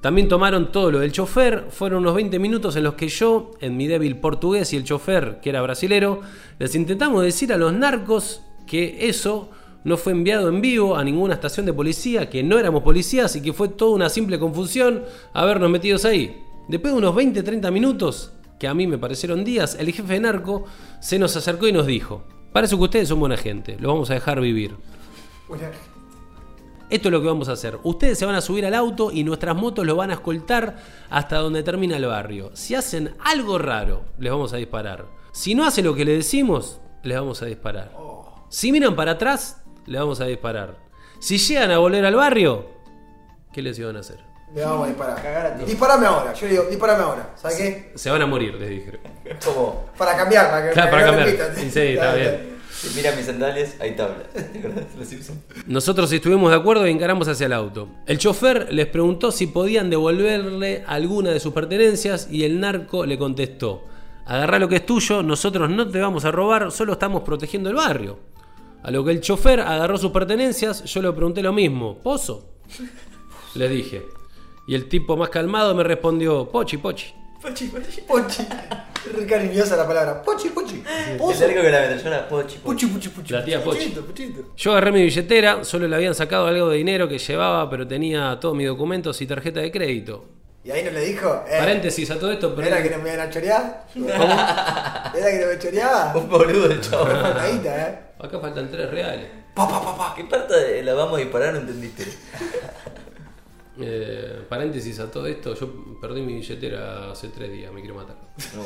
También 0.01 0.27
tomaron 0.27 0.71
todo 0.71 0.91
lo 0.91 0.99
del 0.99 1.11
chofer. 1.11 1.67
Fueron 1.69 2.03
unos 2.03 2.13
20 2.13 2.37
minutos 2.37 2.75
en 2.75 2.83
los 2.83 2.93
que 2.93 3.07
yo, 3.07 3.53
en 3.59 3.75
mi 3.75 3.87
débil 3.87 4.17
portugués 4.17 4.71
y 4.73 4.77
el 4.77 4.83
chofer, 4.83 5.39
que 5.41 5.49
era 5.49 5.61
brasilero, 5.61 6.21
les 6.59 6.75
intentamos 6.75 7.23
decir 7.23 7.51
a 7.51 7.57
los 7.57 7.73
narcos 7.73 8.43
que 8.67 9.07
eso 9.09 9.49
no 9.85 9.97
fue 9.97 10.13
enviado 10.13 10.49
en 10.49 10.61
vivo 10.61 10.97
a 10.97 11.03
ninguna 11.03 11.35
estación 11.35 11.65
de 11.67 11.71
policía, 11.71 12.27
que 12.27 12.43
no 12.43 12.57
éramos 12.57 12.81
policías 12.81 13.35
y 13.35 13.41
que 13.41 13.53
fue 13.53 13.69
toda 13.69 13.95
una 13.95 14.09
simple 14.09 14.39
confusión 14.39 15.05
habernos 15.31 15.69
metidos 15.69 16.05
ahí. 16.05 16.43
Después 16.67 16.91
de 16.91 16.97
unos 16.97 17.15
20-30 17.15 17.71
minutos, 17.71 18.33
que 18.59 18.67
a 18.67 18.73
mí 18.73 18.87
me 18.87 18.97
parecieron 18.97 19.43
días, 19.43 19.77
el 19.79 19.93
jefe 19.93 20.13
de 20.13 20.19
narco 20.19 20.65
se 20.99 21.19
nos 21.19 21.35
acercó 21.37 21.67
y 21.67 21.71
nos 21.71 21.85
dijo, 21.85 22.23
parece 22.51 22.75
que 22.75 22.81
ustedes 22.81 23.07
son 23.07 23.19
buena 23.19 23.37
gente, 23.37 23.77
lo 23.79 23.89
vamos 23.89 24.09
a 24.09 24.15
dejar 24.15 24.41
vivir. 24.41 24.75
Esto 26.89 27.07
es 27.07 27.11
lo 27.11 27.21
que 27.21 27.27
vamos 27.27 27.49
a 27.49 27.51
hacer. 27.53 27.77
Ustedes 27.83 28.17
se 28.17 28.25
van 28.25 28.35
a 28.35 28.41
subir 28.41 28.65
al 28.65 28.73
auto 28.73 29.11
y 29.11 29.23
nuestras 29.23 29.55
motos 29.55 29.85
lo 29.85 29.95
van 29.95 30.09
a 30.09 30.15
escoltar 30.15 30.77
hasta 31.11 31.37
donde 31.37 31.61
termina 31.61 31.97
el 31.97 32.05
barrio. 32.07 32.49
Si 32.53 32.73
hacen 32.73 33.13
algo 33.19 33.59
raro, 33.59 34.05
les 34.17 34.31
vamos 34.31 34.51
a 34.53 34.57
disparar. 34.57 35.05
Si 35.31 35.53
no 35.53 35.63
hace 35.63 35.83
lo 35.83 35.93
que 35.93 36.05
le 36.05 36.13
decimos, 36.13 36.81
les 37.03 37.19
vamos 37.19 37.43
a 37.43 37.45
disparar. 37.45 37.91
Si 38.49 38.71
miran 38.71 38.95
para 38.95 39.11
atrás, 39.11 39.64
les 39.85 39.99
vamos 39.99 40.19
a 40.21 40.25
disparar. 40.25 40.77
Si 41.19 41.37
llegan 41.37 41.71
a 41.71 41.77
volver 41.77 42.05
al 42.05 42.15
barrio, 42.15 42.65
¿qué 43.53 43.61
les 43.61 43.77
iban 43.79 43.95
a 43.97 43.99
hacer? 43.99 44.19
Le 44.53 44.63
vamos 44.63 44.85
a 44.85 44.87
disparar. 44.87 45.15
Cagar 45.21 45.45
a 45.47 45.53
tiros. 45.53 45.69
Disparame 45.69 46.05
ahora. 46.05 46.33
Yo 46.33 46.45
le 46.45 46.51
digo, 46.53 46.63
disparame 46.65 47.03
ahora. 47.03 47.29
¿Sabes 47.35 47.57
qué? 47.57 47.91
Se 47.95 48.09
van 48.09 48.21
a 48.21 48.25
morir, 48.25 48.53
les 48.55 48.69
dije. 48.69 48.99
Como, 49.43 49.85
Para 49.97 50.15
cambiar, 50.15 50.49
para 50.49 50.67
que 50.67 50.73
Claro, 50.73 50.91
para 50.91 51.05
cambiar. 51.05 51.25
repitan. 51.27 51.55
Sí, 51.71 51.79
está 51.79 52.13
bien. 52.15 52.55
si 52.71 52.95
mira 52.95 53.11
mis 53.15 53.25
sandalias, 53.25 53.75
hay 53.79 53.95
tabla. 53.95 54.23
¿Te 54.33 54.59
acordás 54.59 54.93
de 54.93 54.99
los 54.99 55.07
Simpsons? 55.07 55.39
Nosotros 55.65 56.11
estuvimos 56.11 56.51
de 56.51 56.57
acuerdo 56.57 56.87
y 56.87 56.91
encaramos 56.91 57.27
hacia 57.27 57.47
el 57.47 57.53
auto. 57.53 57.89
El 58.05 58.17
chofer 58.17 58.71
les 58.71 58.85
preguntó 58.87 59.31
si 59.31 59.47
podían 59.47 59.89
devolverle 59.89 60.83
alguna 60.87 61.31
de 61.31 61.39
sus 61.39 61.51
pertenencias 61.53 62.27
y 62.29 62.43
el 62.43 62.59
narco 62.59 63.05
le 63.05 63.17
contestó, 63.17 63.83
agarrá 64.25 64.59
lo 64.59 64.69
que 64.69 64.77
es 64.77 64.85
tuyo, 64.85 65.21
nosotros 65.23 65.69
no 65.69 65.89
te 65.89 65.99
vamos 65.99 66.23
a 66.23 66.31
robar, 66.31 66.71
solo 66.71 66.93
estamos 66.93 67.23
protegiendo 67.23 67.69
el 67.69 67.75
barrio. 67.75 68.19
A 68.85 68.91
lo 68.91 69.03
que 69.03 69.09
el 69.11 69.19
chofer 69.19 69.59
agarró 69.61 69.97
sus 69.97 70.11
pertenencias, 70.11 70.83
yo 70.83 71.01
le 71.01 71.11
pregunté 71.11 71.41
lo 71.41 71.51
mismo, 71.51 71.97
¿pozo? 72.03 72.53
Le 73.55 73.67
dije. 73.67 74.03
Y 74.67 74.75
el 74.75 74.87
tipo 74.87 75.17
más 75.17 75.29
calmado 75.29 75.73
me 75.73 75.83
respondió, 75.83 76.47
pochi, 76.49 76.77
pochi. 76.77 77.11
Pochi, 77.41 77.65
pochi. 77.67 78.01
Pochi. 78.01 78.43
Re 79.17 79.25
cariñosa 79.25 79.75
la 79.75 79.87
palabra. 79.87 80.21
Pochi, 80.21 80.49
pochi. 80.49 80.83
Es 80.85 81.41
algo 81.41 81.61
que 81.63 81.71
la 81.71 81.81
metrallona 81.81 82.27
pochi, 82.27 82.57
Puchi, 82.59 82.85
pochi. 82.85 83.09
puchi, 83.09 83.09
puchi. 83.09 83.33
La 83.33 83.43
tía 83.43 83.63
Pochi. 83.63 83.77
Puchito, 83.85 84.01
puchito. 84.05 84.41
Yo 84.55 84.71
agarré 84.71 84.91
mi 84.91 85.01
billetera, 85.03 85.63
solo 85.63 85.87
le 85.87 85.95
habían 85.95 86.13
sacado 86.13 86.45
algo 86.45 86.69
de 86.69 86.77
dinero 86.77 87.07
que 87.07 87.17
llevaba, 87.17 87.67
pero 87.69 87.87
tenía 87.87 88.37
todos 88.39 88.55
mis 88.55 88.67
documentos 88.67 89.19
y 89.19 89.25
tarjeta 89.25 89.61
de 89.61 89.71
crédito. 89.71 90.25
Y 90.63 90.69
ahí 90.71 90.83
no 90.83 90.91
le 90.91 91.01
dijo. 91.05 91.43
Eh, 91.47 91.57
Paréntesis 91.57 92.09
a 92.11 92.19
todo 92.19 92.31
esto, 92.31 92.53
pero 92.55 92.67
¿Era 92.67 92.83
que 92.83 92.89
no 92.91 92.99
me 92.99 93.13
iban 93.13 93.27
a 93.27 93.31
chorear? 93.31 93.85
¿Era 93.95 95.31
que 95.31 95.39
no 95.39 95.47
me 95.51 95.59
choreaba? 95.59 96.15
Un 96.15 96.29
boludo 96.29 96.65
el 96.71 96.81
chavo. 96.87 97.05
Faltadita, 97.05 97.87
eh. 97.89 97.99
Acá 98.19 98.39
faltan 98.39 98.69
tres 98.69 98.89
reales. 98.89 99.29
Pa, 99.53 99.67
pa, 99.67 99.81
pa, 99.81 99.97
pa. 99.97 100.15
¿Qué 100.15 100.23
parte 100.25 100.53
de 100.53 100.83
la 100.83 100.93
vamos 100.93 101.15
a 101.15 101.21
disparar 101.21 101.53
no 101.53 101.59
entendiste? 101.61 102.05
Eh, 103.77 104.45
paréntesis 104.47 105.01
a 105.01 105.11
todo 105.11 105.27
esto, 105.27 105.53
yo 105.53 105.99
perdí 105.99 106.21
mi 106.21 106.35
billetera 106.35 107.11
hace 107.11 107.27
tres 107.27 107.51
días, 107.51 107.73
me 107.73 107.81
quiero 107.81 107.95
matar. 107.95 108.15
No. 108.55 108.63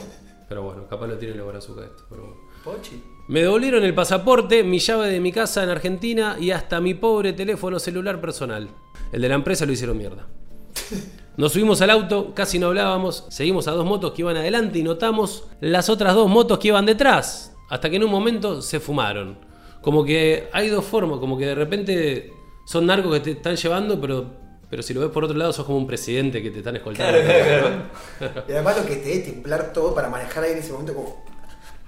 Pero 0.48 0.62
bueno, 0.62 0.88
capaz 0.88 1.08
lo 1.08 1.18
tiene 1.18 1.34
en 1.34 1.40
la 1.40 1.46
brazuca 1.46 1.84
esto. 1.84 2.04
Pero 2.10 2.24
bueno. 2.24 2.38
Pochi. 2.64 3.02
Me 3.28 3.42
devolvieron 3.42 3.84
el 3.84 3.96
pasaporte, 3.96 4.64
mi 4.64 4.80
llave 4.80 5.10
de 5.10 5.20
mi 5.20 5.32
casa 5.32 5.64
en 5.64 5.70
Argentina 5.70 6.38
y 6.40 6.52
hasta 6.52 6.80
mi 6.80 6.94
pobre 6.94 7.34
teléfono 7.34 7.80
celular 7.80 8.20
personal. 8.22 8.70
El 9.12 9.22
de 9.22 9.30
la 9.30 9.36
empresa 9.36 9.66
lo 9.66 9.72
hicieron 9.72 9.98
mierda. 9.98 10.28
Nos 11.38 11.54
subimos 11.54 11.82
al 11.82 11.92
auto, 11.92 12.34
casi 12.34 12.60
no 12.60 12.68
hablábamos, 12.68 13.26
seguimos 13.30 13.68
a 13.68 13.72
dos 13.72 13.86
motos 13.86 14.12
que 14.12 14.24
iban 14.24 14.36
adelante 14.36 14.80
y 14.80 14.84
notamos 14.84 15.46
las 15.62 15.90
otras 15.90 16.14
dos 16.14 16.30
motos 16.30 16.60
que 16.60 16.68
iban 16.68 16.86
detrás, 16.86 17.56
hasta 17.70 17.90
que 17.90 17.96
en 17.98 18.04
un 18.04 18.12
momento 18.12 18.62
se 18.62 18.80
fumaron. 18.80 19.38
Como 19.82 20.04
que 20.04 20.50
hay 20.52 20.70
dos 20.70 20.84
formas, 20.86 21.20
como 21.20 21.38
que 21.38 21.46
de 21.46 21.56
repente 21.56 22.34
son 22.66 22.86
narcos 22.86 23.14
que 23.14 23.20
te 23.22 23.32
están 23.32 23.56
llevando, 23.56 24.00
pero, 24.00 24.26
pero 24.70 24.84
si 24.84 24.94
lo 24.94 25.02
ves 25.02 25.10
por 25.10 25.24
otro 25.24 25.38
lado 25.38 25.54
sos 25.54 25.66
como 25.66 25.78
un 25.78 25.88
presidente 25.88 26.42
que 26.44 26.52
te 26.52 26.60
están 26.60 26.76
escoltando. 26.76 27.22
Claro, 27.22 27.44
claro, 27.44 27.84
claro. 28.18 28.44
Y 28.50 28.52
además 28.52 28.78
lo 28.78 28.86
que 28.86 28.96
te 28.98 29.10
debe 29.10 29.20
templar 29.20 29.72
todo 29.72 29.96
para 29.96 30.10
manejar 30.10 30.44
ahí 30.44 30.52
en 30.52 30.58
ese 30.60 30.72
momento 30.74 30.94
como. 30.94 31.24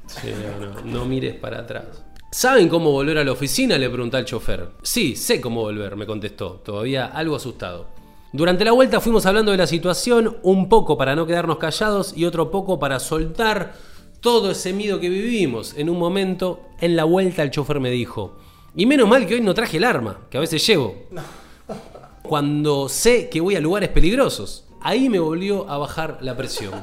Sí, 0.08 0.32
no, 0.60 0.66
no, 0.66 0.82
no 0.82 1.06
mires 1.06 1.36
para 1.36 1.60
atrás. 1.60 2.04
¿Saben 2.32 2.70
cómo 2.70 2.92
volver 2.92 3.18
a 3.18 3.26
la 3.26 3.34
oficina? 3.34 3.78
Le 3.78 3.90
pregunté 3.90 4.16
al 4.16 4.26
chofer. 4.26 4.70
Sí, 4.82 5.18
sé 5.18 5.42
cómo 5.42 5.62
volver, 5.62 5.98
me 5.98 6.06
contestó, 6.06 6.62
todavía 6.64 7.08
algo 7.08 7.36
asustado. 7.36 7.88
Durante 8.32 8.64
la 8.64 8.72
vuelta 8.72 9.02
fuimos 9.02 9.26
hablando 9.26 9.52
de 9.52 9.58
la 9.58 9.68
situación, 9.68 10.38
un 10.44 10.70
poco 10.70 10.98
para 10.98 11.14
no 11.14 11.28
quedarnos 11.28 11.58
callados 11.58 12.14
y 12.16 12.24
otro 12.24 12.50
poco 12.50 12.80
para 12.80 13.02
soltar 13.02 13.74
todo 14.22 14.52
ese 14.52 14.72
miedo 14.72 15.00
que 15.00 15.10
vivimos. 15.10 15.74
En 15.76 15.90
un 15.90 16.00
momento, 16.00 16.62
en 16.80 16.96
la 16.96 17.04
vuelta, 17.04 17.44
el 17.44 17.52
chofer 17.52 17.80
me 17.80 17.90
dijo, 17.92 18.38
y 18.76 18.86
menos 18.86 19.10
mal 19.10 19.28
que 19.28 19.34
hoy 19.34 19.42
no 19.42 19.54
traje 19.54 19.78
el 19.78 19.84
arma, 19.84 20.22
que 20.30 20.38
a 20.38 20.42
veces 20.42 20.66
llevo. 20.66 20.96
Cuando 22.22 22.88
sé 22.88 23.28
que 23.30 23.42
voy 23.42 23.56
a 23.56 23.60
lugares 23.60 23.90
peligrosos, 23.90 24.66
ahí 24.80 25.10
me 25.10 25.20
volvió 25.20 25.70
a 25.70 25.78
bajar 25.78 26.20
la 26.22 26.38
presión. 26.38 26.74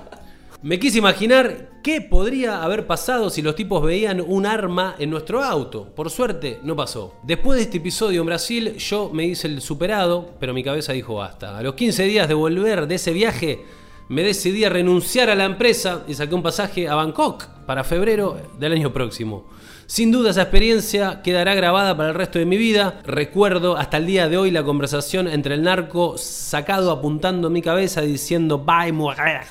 Me 0.60 0.80
quise 0.80 0.98
imaginar 0.98 1.70
qué 1.84 2.00
podría 2.00 2.64
haber 2.64 2.88
pasado 2.88 3.30
si 3.30 3.42
los 3.42 3.54
tipos 3.54 3.80
veían 3.80 4.20
un 4.20 4.44
arma 4.44 4.96
en 4.98 5.08
nuestro 5.08 5.44
auto. 5.44 5.94
Por 5.94 6.10
suerte, 6.10 6.58
no 6.64 6.74
pasó. 6.74 7.14
Después 7.22 7.58
de 7.58 7.62
este 7.62 7.76
episodio 7.76 8.22
en 8.22 8.26
Brasil, 8.26 8.74
yo 8.76 9.08
me 9.12 9.24
hice 9.24 9.46
el 9.46 9.60
superado, 9.60 10.34
pero 10.40 10.52
mi 10.52 10.64
cabeza 10.64 10.92
dijo 10.92 11.14
basta. 11.14 11.56
A 11.56 11.62
los 11.62 11.74
15 11.74 12.02
días 12.02 12.26
de 12.26 12.34
volver 12.34 12.88
de 12.88 12.96
ese 12.96 13.12
viaje, 13.12 13.64
me 14.08 14.22
decidí 14.22 14.64
a 14.64 14.70
renunciar 14.70 15.30
a 15.30 15.34
la 15.34 15.44
empresa 15.44 16.04
y 16.08 16.14
saqué 16.14 16.34
un 16.34 16.42
pasaje 16.42 16.88
a 16.88 16.94
Bangkok 16.94 17.46
para 17.66 17.84
febrero 17.84 18.38
del 18.58 18.72
año 18.72 18.92
próximo. 18.92 19.44
Sin 19.86 20.10
duda 20.12 20.30
esa 20.30 20.42
experiencia 20.42 21.22
quedará 21.22 21.54
grabada 21.54 21.96
para 21.96 22.10
el 22.10 22.14
resto 22.14 22.38
de 22.38 22.46
mi 22.46 22.56
vida. 22.56 23.00
Recuerdo 23.04 23.76
hasta 23.76 23.96
el 23.96 24.06
día 24.06 24.28
de 24.28 24.36
hoy 24.36 24.50
la 24.50 24.62
conversación 24.62 25.28
entre 25.28 25.54
el 25.54 25.62
narco 25.62 26.18
sacado 26.18 26.90
apuntando 26.90 27.48
mi 27.50 27.62
cabeza 27.62 28.02
diciendo 28.02 28.58
bye 28.58 28.92
mujer 28.92 29.46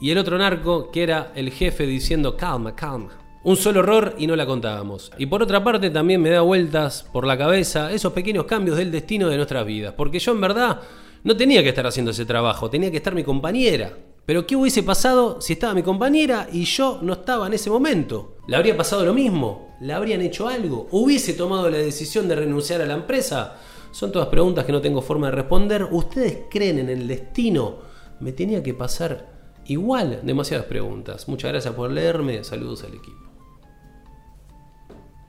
y 0.00 0.10
el 0.10 0.18
otro 0.18 0.36
narco 0.36 0.90
que 0.90 1.02
era 1.02 1.32
el 1.34 1.50
jefe 1.50 1.86
diciendo 1.86 2.36
calma, 2.36 2.74
calma. 2.74 3.10
Un 3.42 3.56
solo 3.56 3.80
error 3.80 4.14
y 4.18 4.26
no 4.26 4.36
la 4.36 4.46
contábamos. 4.46 5.12
Y 5.18 5.26
por 5.26 5.42
otra 5.42 5.62
parte 5.62 5.90
también 5.90 6.20
me 6.20 6.30
da 6.30 6.40
vueltas 6.40 7.06
por 7.12 7.26
la 7.26 7.36
cabeza 7.36 7.92
esos 7.92 8.12
pequeños 8.12 8.44
cambios 8.44 8.76
del 8.76 8.90
destino 8.90 9.28
de 9.28 9.36
nuestras 9.36 9.66
vidas. 9.66 9.94
Porque 9.94 10.18
yo 10.18 10.32
en 10.32 10.40
verdad 10.40 10.80
no 11.24 11.36
tenía 11.36 11.62
que 11.62 11.70
estar 11.70 11.86
haciendo 11.86 12.10
ese 12.10 12.26
trabajo, 12.26 12.70
tenía 12.70 12.90
que 12.90 12.98
estar 12.98 13.14
mi 13.14 13.24
compañera. 13.24 13.96
Pero 14.26 14.46
¿qué 14.46 14.56
hubiese 14.56 14.82
pasado 14.82 15.40
si 15.40 15.54
estaba 15.54 15.74
mi 15.74 15.82
compañera 15.82 16.48
y 16.52 16.64
yo 16.64 16.98
no 17.02 17.14
estaba 17.14 17.46
en 17.46 17.54
ese 17.54 17.70
momento? 17.70 18.36
¿Le 18.46 18.56
habría 18.56 18.76
pasado 18.76 19.04
lo 19.04 19.12
mismo? 19.12 19.74
¿Le 19.80 19.92
habrían 19.92 20.20
hecho 20.20 20.48
algo? 20.48 20.86
¿Hubiese 20.92 21.32
tomado 21.32 21.68
la 21.68 21.78
decisión 21.78 22.28
de 22.28 22.36
renunciar 22.36 22.80
a 22.80 22.86
la 22.86 22.94
empresa? 22.94 23.56
Son 23.90 24.12
todas 24.12 24.28
preguntas 24.28 24.64
que 24.64 24.72
no 24.72 24.80
tengo 24.80 25.02
forma 25.02 25.26
de 25.26 25.36
responder. 25.36 25.88
¿Ustedes 25.90 26.40
creen 26.50 26.78
en 26.78 26.88
el 26.90 27.08
destino? 27.08 27.76
Me 28.20 28.32
tenía 28.32 28.62
que 28.62 28.74
pasar 28.74 29.60
igual 29.66 30.20
demasiadas 30.22 30.66
preguntas. 30.66 31.28
Muchas 31.28 31.52
gracias 31.52 31.74
por 31.74 31.90
leerme. 31.90 32.44
Saludos 32.44 32.84
al 32.84 32.94
equipo. 32.94 33.30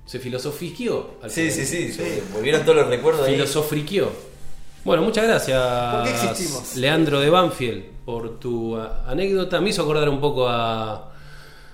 ¿Se 0.06 0.20
filosofiqueó? 0.20 1.20
al 1.22 1.32
Sí, 1.32 1.52
sí, 1.52 1.66
sí, 1.66 1.92
se 1.92 2.22
Volvieron 2.34 2.62
todos 2.64 2.76
los 2.78 2.88
recuerdos 2.88 3.28
ahí. 3.28 3.34
Filosofriqueó. 3.34 4.35
Bueno, 4.86 5.02
muchas 5.02 5.26
gracias, 5.26 5.60
¿Por 5.96 6.04
qué 6.04 6.10
existimos? 6.12 6.76
Leandro 6.76 7.20
de 7.20 7.30
Banfield, 7.30 7.84
por 8.06 8.40
tu 8.40 8.78
a- 8.78 9.04
anécdota. 9.10 9.60
Me 9.60 9.70
hizo 9.72 9.82
acordar 9.82 10.08
un 10.10 10.22
poco 10.22 10.48
a, 10.48 11.12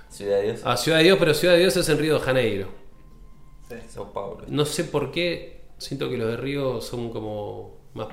Ciudad 0.08 0.36
de 0.38 0.42
Dios. 0.44 0.60
a 0.64 0.76
Ciudad 0.78 0.98
de 0.98 1.04
Dios, 1.04 1.18
pero 1.18 1.34
Ciudad 1.34 1.54
de 1.54 1.60
Dios 1.60 1.76
es 1.76 1.88
en 1.88 1.98
Río 1.98 2.14
de 2.14 2.20
Janeiro. 2.20 2.68
Sao 3.88 4.12
Paulo. 4.12 4.44
No 4.48 4.64
sé 4.66 4.84
por 4.84 5.10
qué, 5.12 5.62
siento 5.78 6.08
que 6.10 6.16
los 6.18 6.28
de 6.28 6.36
Río 6.36 6.80
son 6.80 7.10
como 7.10 7.78
más 7.94 8.08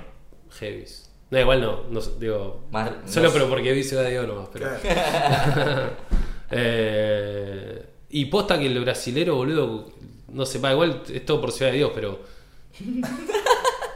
heavies. 0.59 1.09
No, 1.31 1.39
igual 1.39 1.61
no, 1.61 2.01
digo. 2.19 2.63
Más- 2.71 2.91
solo 3.05 3.27
no 3.27 3.31
sé. 3.31 3.37
pero 3.37 3.49
porque 3.49 3.71
vi 3.71 3.83
Ciudad 3.83 4.03
de 4.03 4.11
Dios 4.11 4.27
nomás. 4.27 4.49
Pero, 4.51 4.67
Eh, 6.51 7.85
y 8.09 8.25
posta 8.25 8.57
que 8.57 8.65
el 8.65 8.79
brasilero, 8.81 9.35
boludo, 9.35 9.85
no 10.29 10.45
sé, 10.47 10.57
va, 10.57 10.71
igual 10.71 11.03
es 11.13 11.23
todo 11.25 11.39
por 11.39 11.51
Ciudad 11.51 11.71
de 11.71 11.77
Dios, 11.77 11.91
pero. 11.93 12.19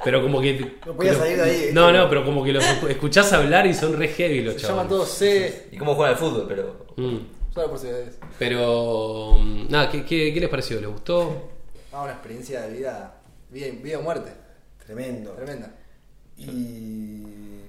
Pero 0.03 0.21
como 0.21 0.41
que. 0.41 0.77
No 0.85 0.93
podía 0.93 1.13
salir 1.15 1.37
de 1.37 1.43
ahí, 1.43 1.69
No, 1.73 1.91
no, 1.91 2.09
pero 2.09 2.23
como 2.25 2.43
que 2.43 2.51
los 2.53 2.63
escu- 2.63 2.89
escuchás 2.89 3.31
hablar 3.33 3.65
y 3.67 3.73
son 3.73 3.93
re 3.97 4.07
heavy 4.09 4.41
los 4.41 4.55
Se 4.55 4.59
chavos. 4.61 4.75
llaman 4.75 4.89
todos 4.89 5.09
C. 5.09 5.67
¿Y 5.71 5.77
cómo 5.77 5.95
juegan 5.95 6.13
al 6.15 6.19
fútbol? 6.19 6.45
Pero. 6.47 6.85
Mm. 6.97 7.17
Solo 7.53 7.69
por 7.69 7.79
ciudades. 7.79 8.17
Pero. 8.39 9.37
mm, 9.39 9.67
Nada, 9.69 9.89
¿qué, 9.91 10.03
qué, 10.05 10.33
qué 10.33 10.39
les 10.39 10.49
pareció? 10.49 10.79
¿Les 10.81 10.89
gustó? 10.89 11.51
Ah, 11.91 12.03
una 12.03 12.13
experiencia 12.13 12.61
de 12.61 12.77
vida. 12.77 13.15
Vida, 13.49 13.67
vida 13.81 13.99
o 13.99 14.01
muerte. 14.01 14.31
Tremendo. 14.85 15.31
Tremenda. 15.31 15.71
Y 16.37 17.61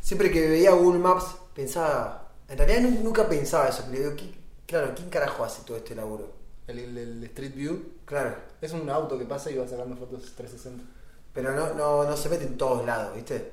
siempre 0.00 0.30
que 0.30 0.48
veía 0.48 0.72
Google 0.72 0.98
Maps 1.00 1.24
pensaba, 1.54 2.28
en 2.48 2.58
realidad 2.58 2.80
nu- 2.82 3.00
nunca 3.02 3.28
pensaba 3.28 3.68
eso, 3.68 3.84
pero 3.90 4.02
digo, 4.04 4.16
¿qué- 4.16 4.32
claro, 4.66 4.92
¿quién 4.94 5.08
carajo 5.10 5.44
hace 5.44 5.62
todo 5.64 5.76
este 5.76 5.94
laburo? 5.94 6.32
El, 6.66 6.78
el- 6.78 6.98
el 6.98 7.24
Street 7.24 7.54
View 7.54 7.82
Claro, 8.04 8.36
es 8.60 8.72
un 8.72 8.88
auto 8.90 9.18
que 9.18 9.24
pasa 9.24 9.50
y 9.50 9.56
va 9.56 9.66
sacando 9.68 9.96
fotos 9.96 10.32
360. 10.36 10.82
Pero 11.32 11.52
no, 11.54 11.74
no, 11.74 12.04
no 12.04 12.16
se 12.16 12.28
mete 12.28 12.44
en 12.44 12.56
todos 12.56 12.84
lados, 12.84 13.14
¿viste? 13.14 13.52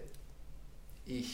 Y. 1.06 1.26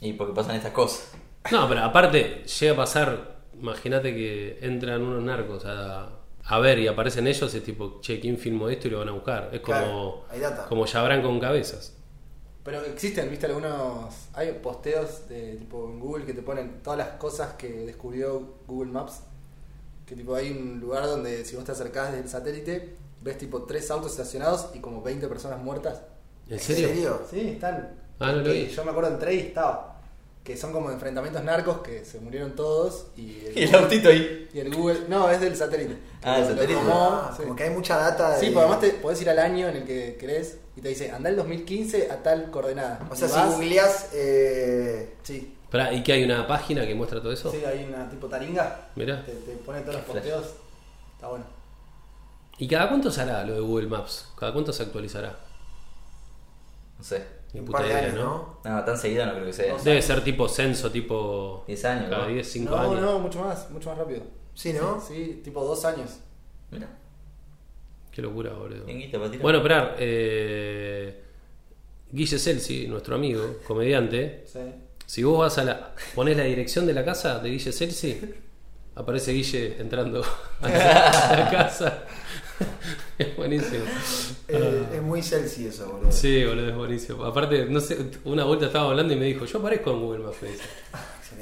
Y 0.00 0.12
porque 0.14 0.34
pasan 0.34 0.56
estas 0.56 0.72
cosas. 0.72 1.12
No, 1.50 1.68
pero 1.68 1.82
aparte, 1.82 2.44
llega 2.44 2.72
a 2.72 2.76
pasar. 2.76 3.42
Imagínate 3.54 4.14
que 4.14 4.58
entran 4.60 5.02
unos 5.02 5.22
narcos 5.22 5.64
a, 5.64 6.10
a 6.44 6.58
ver 6.58 6.78
y 6.78 6.88
aparecen 6.88 7.26
ellos. 7.26 7.54
Es 7.54 7.64
tipo, 7.64 8.00
che, 8.00 8.20
¿quién 8.20 8.38
filmó 8.38 8.68
esto? 8.68 8.88
Y 8.88 8.90
lo 8.90 8.98
van 8.98 9.08
a 9.08 9.12
buscar. 9.12 9.50
Es 9.52 9.60
como. 9.60 9.78
Claro, 9.78 10.24
hay 10.30 10.40
data. 10.40 10.66
Como 10.66 10.86
Yabrán 10.86 11.22
con 11.22 11.40
cabezas. 11.40 11.94
Pero 12.64 12.80
existen, 12.84 13.28
viste, 13.30 13.46
algunos. 13.46 14.28
Hay 14.34 14.52
posteos 14.62 15.28
de 15.28 15.56
tipo 15.56 15.88
en 15.88 15.98
Google 15.98 16.24
que 16.24 16.34
te 16.34 16.42
ponen 16.42 16.82
todas 16.82 16.98
las 16.98 17.08
cosas 17.18 17.54
que 17.54 17.68
descubrió 17.68 18.56
Google 18.66 18.92
Maps. 18.92 19.22
Que 20.06 20.14
tipo 20.14 20.34
hay 20.34 20.50
un 20.50 20.80
lugar 20.80 21.06
donde 21.06 21.44
si 21.44 21.56
vos 21.56 21.64
te 21.64 21.72
acercás 21.72 22.12
desde 22.12 22.24
el 22.24 22.28
satélite, 22.28 22.96
ves 23.22 23.38
tipo 23.38 23.62
tres 23.62 23.90
autos 23.90 24.12
estacionados 24.12 24.68
y 24.74 24.78
como 24.80 25.02
20 25.02 25.26
personas 25.28 25.60
muertas. 25.60 26.00
¿En 26.48 26.58
serio? 26.58 27.22
Sí, 27.30 27.50
están. 27.54 27.94
Ah, 28.18 28.32
no 28.32 28.38
lo 28.42 28.52
vi. 28.52 28.66
Yo 28.68 28.84
me 28.84 28.90
acuerdo 28.90 29.10
entré 29.10 29.34
y 29.34 29.38
estaba. 29.40 29.88
Que 30.44 30.56
son 30.56 30.72
como 30.72 30.90
enfrentamientos 30.90 31.44
narcos 31.44 31.78
que 31.82 32.04
se 32.04 32.18
murieron 32.18 32.56
todos 32.56 33.06
y 33.16 33.44
el, 33.46 33.52
Y 33.58 33.62
el 33.62 33.74
autito 33.76 34.08
ahí. 34.08 34.48
y 34.52 34.58
el 34.58 34.74
Google. 34.74 35.02
No, 35.08 35.30
es 35.30 35.40
del 35.40 35.54
satélite. 35.56 35.96
Ah, 36.22 36.38
lo 36.40 36.46
satélite. 36.48 36.74
tomó, 36.74 37.10
Ah, 37.12 37.34
sí. 37.36 37.42
Como 37.44 37.54
que 37.56 37.62
hay 37.64 37.70
mucha 37.70 37.96
data. 37.96 38.36
Sí, 38.38 38.50
de- 38.50 38.58
además 38.58 38.80
te 38.80 38.90
podés 38.90 39.22
ir 39.22 39.30
al 39.30 39.38
año 39.38 39.68
en 39.68 39.76
el 39.76 39.84
que 39.84 40.16
querés 40.18 40.58
y 40.76 40.80
te 40.80 40.88
dice, 40.88 41.12
anda 41.12 41.30
el 41.30 41.36
2015 41.36 42.10
a 42.10 42.16
tal 42.24 42.50
coordenada. 42.50 43.06
O 43.08 43.14
sea, 43.14 43.28
Y 43.28 43.30
si 43.30 43.36
vas- 43.36 43.50
googleás, 43.52 44.08
eh, 44.14 45.14
Sí, 45.22 45.56
Pará, 45.70 45.90
¿Y 45.94 46.02
que 46.02 46.12
hay 46.12 46.22
una 46.24 46.46
página 46.46 46.84
que 46.86 46.94
muestra 46.94 47.22
todo 47.22 47.32
eso? 47.32 47.50
sí, 47.50 47.64
hay 47.64 47.84
una 47.84 48.06
tipo 48.10 48.26
taringa. 48.26 48.88
Mirá. 48.96 49.24
Te, 49.24 49.32
te 49.32 49.52
pone 49.52 49.80
todos 49.80 49.94
los 49.94 50.04
posteos. 50.04 50.44
Está 51.14 51.28
bueno. 51.28 51.44
¿Y 52.62 52.68
cada 52.68 52.88
cuánto 52.88 53.10
se 53.10 53.20
hará 53.20 53.44
lo 53.44 53.54
de 53.54 53.60
Google 53.60 53.88
Maps? 53.88 54.28
¿Cada 54.38 54.52
cuánto 54.52 54.72
se 54.72 54.84
actualizará? 54.84 55.36
No 56.96 57.02
sé. 57.02 57.24
Ni 57.52 57.58
Un 57.58 57.66
puta 57.66 57.78
par 57.78 57.86
de 57.88 57.92
idea, 57.92 58.04
años, 58.04 58.14
¿no? 58.14 58.58
¿no? 58.64 58.76
No, 58.76 58.84
tan 58.84 58.96
seguido 58.96 59.26
no 59.26 59.32
creo 59.32 59.46
que 59.46 59.52
sea. 59.52 59.76
Debe 59.78 60.00
ser 60.00 60.22
tipo 60.22 60.48
censo, 60.48 60.88
tipo. 60.92 61.64
10 61.66 61.84
años, 61.86 62.10
Cada 62.10 62.22
¿no? 62.22 62.32
10, 62.32 62.48
5 62.52 62.70
no, 62.70 62.80
años. 62.80 63.00
no, 63.00 63.18
mucho 63.18 63.40
más, 63.42 63.68
mucho 63.72 63.88
más 63.88 63.98
rápido. 63.98 64.22
Sí, 64.54 64.72
¿no? 64.74 65.00
Sí, 65.00 65.40
tipo 65.42 65.64
dos 65.64 65.84
años. 65.84 66.20
Mira, 66.70 66.86
Qué 68.12 68.22
locura, 68.22 68.52
boludo. 68.52 68.84
Bueno, 69.40 69.58
esperar. 69.58 69.96
Eh, 69.98 71.20
Guille 72.12 72.38
Celsi, 72.38 72.86
nuestro 72.86 73.16
amigo, 73.16 73.56
comediante. 73.66 74.44
Sí. 74.46 74.60
Si 75.04 75.24
vos 75.24 75.40
vas 75.40 75.58
a 75.58 75.64
la. 75.64 75.94
ponés 76.14 76.36
la 76.36 76.44
dirección 76.44 76.86
de 76.86 76.92
la 76.92 77.04
casa 77.04 77.40
de 77.40 77.50
Guille 77.50 77.72
Celsi, 77.72 78.20
aparece 78.94 79.32
Guille 79.32 79.80
entrando 79.80 80.22
a 80.60 80.68
la, 80.68 81.08
a 81.08 81.36
la 81.40 81.50
casa. 81.50 82.04
es 83.18 83.36
buenísimo. 83.36 83.84
Eh, 84.48 84.86
es 84.94 85.02
muy 85.02 85.22
Celsi 85.22 85.66
eso, 85.66 85.86
boludo. 85.86 86.08
Ah. 86.08 86.12
Sí, 86.12 86.44
boludo, 86.44 86.68
es 86.68 86.76
buenísimo. 86.76 87.24
Aparte, 87.24 87.66
no 87.66 87.80
sé, 87.80 87.98
una 88.24 88.44
vuelta 88.44 88.66
estaba 88.66 88.90
hablando 88.90 89.12
y 89.14 89.16
me 89.16 89.26
dijo, 89.26 89.44
yo 89.44 89.58
aparezco 89.58 89.90
en 89.92 90.00
Google 90.00 90.24
Maps. 90.24 90.36
Excelente. 90.42 90.64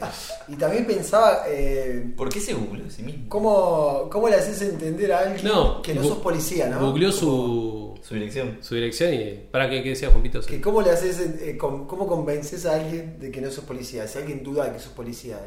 Y 0.48 0.54
también 0.54 0.86
pensaba, 0.86 1.44
eh, 1.48 2.12
¿Por 2.16 2.30
qué 2.30 2.40
se 2.40 2.54
google 2.54 2.84
a 2.86 2.90
sí 2.90 3.02
mismo? 3.02 3.24
¿cómo, 3.28 4.08
¿cómo 4.10 4.28
le 4.28 4.36
haces 4.36 4.62
entender 4.62 5.12
a 5.12 5.18
alguien 5.20 5.44
No, 5.44 5.82
que 5.82 5.94
no 5.94 6.02
sos 6.02 6.18
policía, 6.18 6.68
no? 6.68 6.80
Googleó 6.80 7.12
su, 7.12 7.98
Su 8.02 8.14
dirección. 8.14 8.58
su 8.62 8.76
dirección 8.76 9.12
y. 9.12 9.46
¿Para 9.50 9.68
qué, 9.68 9.82
qué 9.82 9.90
decía 9.90 10.08
Juanpito? 10.10 10.40
Que 10.40 10.60
¿Cómo 10.60 10.80
le 10.80 10.90
haces, 10.90 11.18
eh, 11.20 11.58
cómo 11.58 12.06
convences 12.06 12.64
a 12.66 12.76
alguien 12.76 13.18
de 13.20 13.30
que 13.30 13.40
no 13.40 13.50
sos 13.50 13.64
policía? 13.64 14.08
Si 14.08 14.16
alguien 14.16 14.42
duda 14.42 14.64
de 14.66 14.72
que 14.72 14.78
sos 14.78 14.92
policía, 14.92 15.38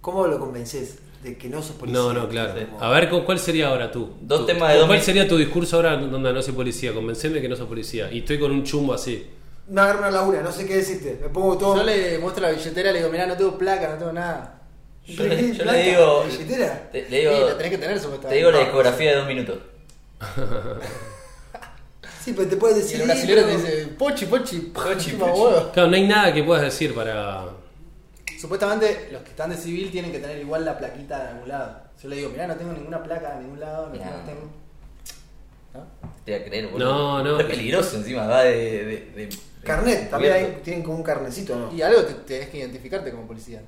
¿cómo 0.00 0.26
lo 0.26 0.38
convences 0.38 0.96
de 1.24 1.36
que 1.36 1.48
no 1.48 1.62
sos 1.62 1.76
policía? 1.76 2.00
No, 2.00 2.12
no, 2.12 2.28
claro. 2.28 2.54
Como- 2.70 2.82
A 2.82 2.90
ver, 2.90 3.08
¿cu- 3.08 3.24
¿cuál 3.24 3.38
sería 3.38 3.68
ahora 3.68 3.90
tú? 3.90 4.10
Dos 4.20 4.46
temas 4.46 4.74
de 4.74 4.86
¿Cuál 4.86 5.00
sería 5.02 5.26
tu 5.26 5.36
discurso 5.36 5.76
ahora 5.76 5.96
donde 5.96 6.32
no 6.32 6.42
soy 6.42 6.52
policía? 6.54 6.92
Convenceme 6.92 7.40
que 7.40 7.48
no 7.48 7.56
soy 7.56 7.66
policía. 7.66 8.10
Y 8.12 8.18
estoy 8.20 8.38
con 8.38 8.50
un 8.52 8.62
chumbo 8.62 8.94
así. 8.94 9.26
Me 9.68 9.80
agarro 9.80 10.00
una 10.00 10.10
laguna, 10.10 10.42
no 10.42 10.52
sé 10.52 10.66
qué 10.66 10.76
decirte. 10.76 11.18
Me 11.22 11.28
pongo 11.30 11.56
todo. 11.56 11.76
Yo 11.76 11.82
le 11.84 12.18
muestro 12.18 12.42
la 12.42 12.50
billetera 12.50 12.90
y 12.90 12.92
le 12.92 12.98
digo, 12.98 13.10
mirá, 13.10 13.26
no 13.26 13.36
tengo 13.36 13.56
placa, 13.56 13.88
no 13.88 13.96
tengo 13.98 14.12
nada. 14.12 14.60
Yo 15.06 15.24
le, 15.24 15.54
yo 15.54 15.64
le 15.64 15.82
digo. 15.82 16.24
¿Billetera? 16.24 16.88
Te, 16.92 17.02
le 17.02 17.08
Sí, 17.08 17.16
digo, 17.16 17.48
la 17.48 17.56
tenés 17.56 17.72
que 17.72 17.78
tener 17.78 17.96
te 17.96 18.02
supuestamente. 18.02 18.36
digo 18.36 18.50
la 18.50 18.58
discografía 18.60 19.10
de 19.10 19.16
dos 19.16 19.26
minutos. 19.26 19.58
Sí, 22.24 22.32
pero 22.34 22.48
te 22.48 22.56
puedes 22.56 22.78
Y 22.78 22.80
decir. 22.80 23.00
el 23.02 23.06
brasilero 23.06 23.44
te 23.44 23.56
dice, 23.56 23.86
pochi, 23.98 24.24
pochi, 24.26 24.58
Pochi, 24.74 25.10
pochi. 25.12 25.70
Claro, 25.74 25.90
no 25.90 25.96
hay 25.96 26.06
nada 26.06 26.32
que 26.32 26.42
puedas 26.42 26.62
decir 26.64 26.94
para. 26.94 27.44
Supuestamente 28.40 29.08
los 29.12 29.22
que 29.22 29.30
están 29.30 29.50
de 29.50 29.56
civil 29.56 29.90
tienen 29.90 30.12
que 30.12 30.18
tener 30.18 30.38
igual 30.38 30.64
la 30.64 30.76
plaquita 30.78 31.22
de 31.22 31.28
algún 31.30 31.48
lado. 31.48 31.80
Yo 32.02 32.08
le 32.08 32.16
digo, 32.16 32.30
mirá, 32.30 32.46
no 32.46 32.56
tengo 32.56 32.72
ninguna 32.72 33.02
placa 33.02 33.34
de 33.36 33.42
ningún 33.42 33.60
lado, 33.60 33.86
no 33.86 33.92
Mirá. 33.92 34.04
tengo- 34.06 34.22
tengo. 34.26 34.50
¿No? 35.74 35.86
Te 36.24 36.32
voy 36.32 36.40
a 36.40 36.44
creer, 36.44 36.66
boludo. 36.68 36.92
No, 36.92 37.24
no. 37.24 37.40
Es 37.40 37.46
peligroso 37.46 37.96
encima, 37.96 38.26
va 38.26 38.42
de. 38.44 38.84
de, 38.84 39.26
de- 39.26 39.38
Carnet, 39.64 40.10
también 40.10 40.32
hay, 40.34 40.60
tienen 40.62 40.82
como 40.82 40.98
un 40.98 41.02
carnecito, 41.02 41.56
¿no? 41.56 41.72
Y 41.74 41.80
algo 41.80 42.02
te 42.04 42.12
tenés 42.14 42.48
que 42.50 42.58
identificarte 42.58 43.10
como 43.10 43.26
policía. 43.26 43.62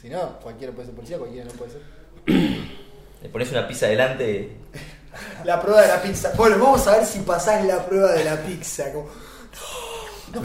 Si 0.00 0.08
no, 0.10 0.38
cualquiera 0.40 0.72
puede 0.74 0.86
ser 0.86 0.94
policía, 0.94 1.18
cualquiera 1.18 1.46
no 1.46 1.52
puede 1.52 1.70
ser. 1.72 1.80
Le 3.22 3.28
pones 3.30 3.50
una 3.50 3.66
pizza 3.66 3.86
adelante. 3.86 4.50
La 5.44 5.60
prueba 5.60 5.80
de 5.82 5.88
la 5.88 6.00
pizza. 6.02 6.32
Bueno, 6.36 6.58
vamos 6.58 6.86
a 6.86 6.98
ver 6.98 7.06
si 7.06 7.20
pasás 7.20 7.64
la 7.64 7.84
prueba 7.86 8.12
de 8.12 8.24
la 8.24 8.36
pizza. 8.36 8.92
como- 8.92 9.08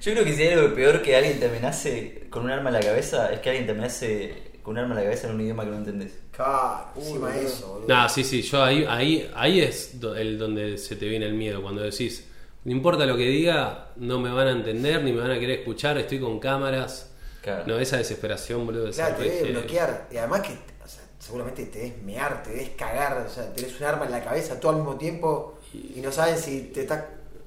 Yo 0.00 0.12
creo 0.12 0.24
que 0.24 0.32
si 0.34 0.42
hay 0.42 0.52
algo 0.54 0.74
peor 0.74 1.02
que 1.02 1.16
alguien 1.16 1.38
te 1.40 1.46
amenace 1.46 2.26
con 2.30 2.44
un 2.44 2.50
arma 2.50 2.70
en 2.70 2.74
la 2.74 2.80
cabeza, 2.80 3.32
es 3.32 3.40
que 3.40 3.50
alguien 3.50 3.66
te 3.66 3.72
amenace 3.72 4.42
con 4.62 4.72
un 4.72 4.78
arma 4.78 4.94
en 4.94 4.96
la 4.98 5.04
cabeza 5.04 5.28
en 5.28 5.34
un 5.34 5.40
idioma 5.40 5.64
que 5.64 5.70
no 5.70 5.76
entendés. 5.76 6.12
Claro, 6.32 6.88
encima 6.96 7.28
boludo. 7.28 7.40
eso, 7.46 7.68
boludo. 7.68 7.88
Nah, 7.88 8.08
sí, 8.08 8.24
sí, 8.24 8.42
yo 8.42 8.62
ahí, 8.62 8.84
ahí, 8.88 9.30
ahí 9.34 9.60
es 9.60 9.94
el 10.16 10.38
donde 10.38 10.76
se 10.78 10.96
te 10.96 11.06
viene 11.06 11.26
el 11.26 11.34
miedo, 11.34 11.62
cuando 11.62 11.82
decís, 11.82 12.26
no 12.64 12.72
importa 12.72 13.06
lo 13.06 13.16
que 13.16 13.24
diga, 13.28 13.92
no 13.96 14.18
me 14.20 14.30
van 14.30 14.48
a 14.48 14.50
entender, 14.52 15.02
ni 15.02 15.12
me 15.12 15.20
van 15.20 15.30
a 15.30 15.38
querer 15.38 15.60
escuchar, 15.60 15.96
estoy 15.98 16.18
con 16.20 16.38
cámaras. 16.40 17.12
Claro. 17.42 17.64
No, 17.66 17.78
esa 17.78 17.96
desesperación, 17.96 18.66
boludo. 18.66 18.90
Claro, 18.90 19.16
te 19.16 19.22
debe 19.22 19.42
que- 19.46 19.52
bloquear. 19.52 20.08
Y 20.10 20.16
además 20.16 20.40
que 20.40 20.52
o 20.84 20.88
sea, 20.88 21.02
seguramente 21.20 21.64
te 21.66 21.78
debes 21.78 22.02
mear, 22.02 22.42
te 22.42 22.50
debes 22.50 22.70
cagar. 22.70 23.24
O 23.24 23.30
sea, 23.30 23.52
tenés 23.52 23.78
un 23.80 23.86
arma 23.86 24.04
en 24.06 24.10
la 24.10 24.24
cabeza 24.24 24.58
todo 24.58 24.70
al 24.72 24.78
mismo 24.78 24.96
tiempo 24.96 25.58
y 25.72 26.00
no 26.00 26.10
sabes 26.10 26.40
si 26.40 26.62
te 26.74 26.80
estás 26.82 27.04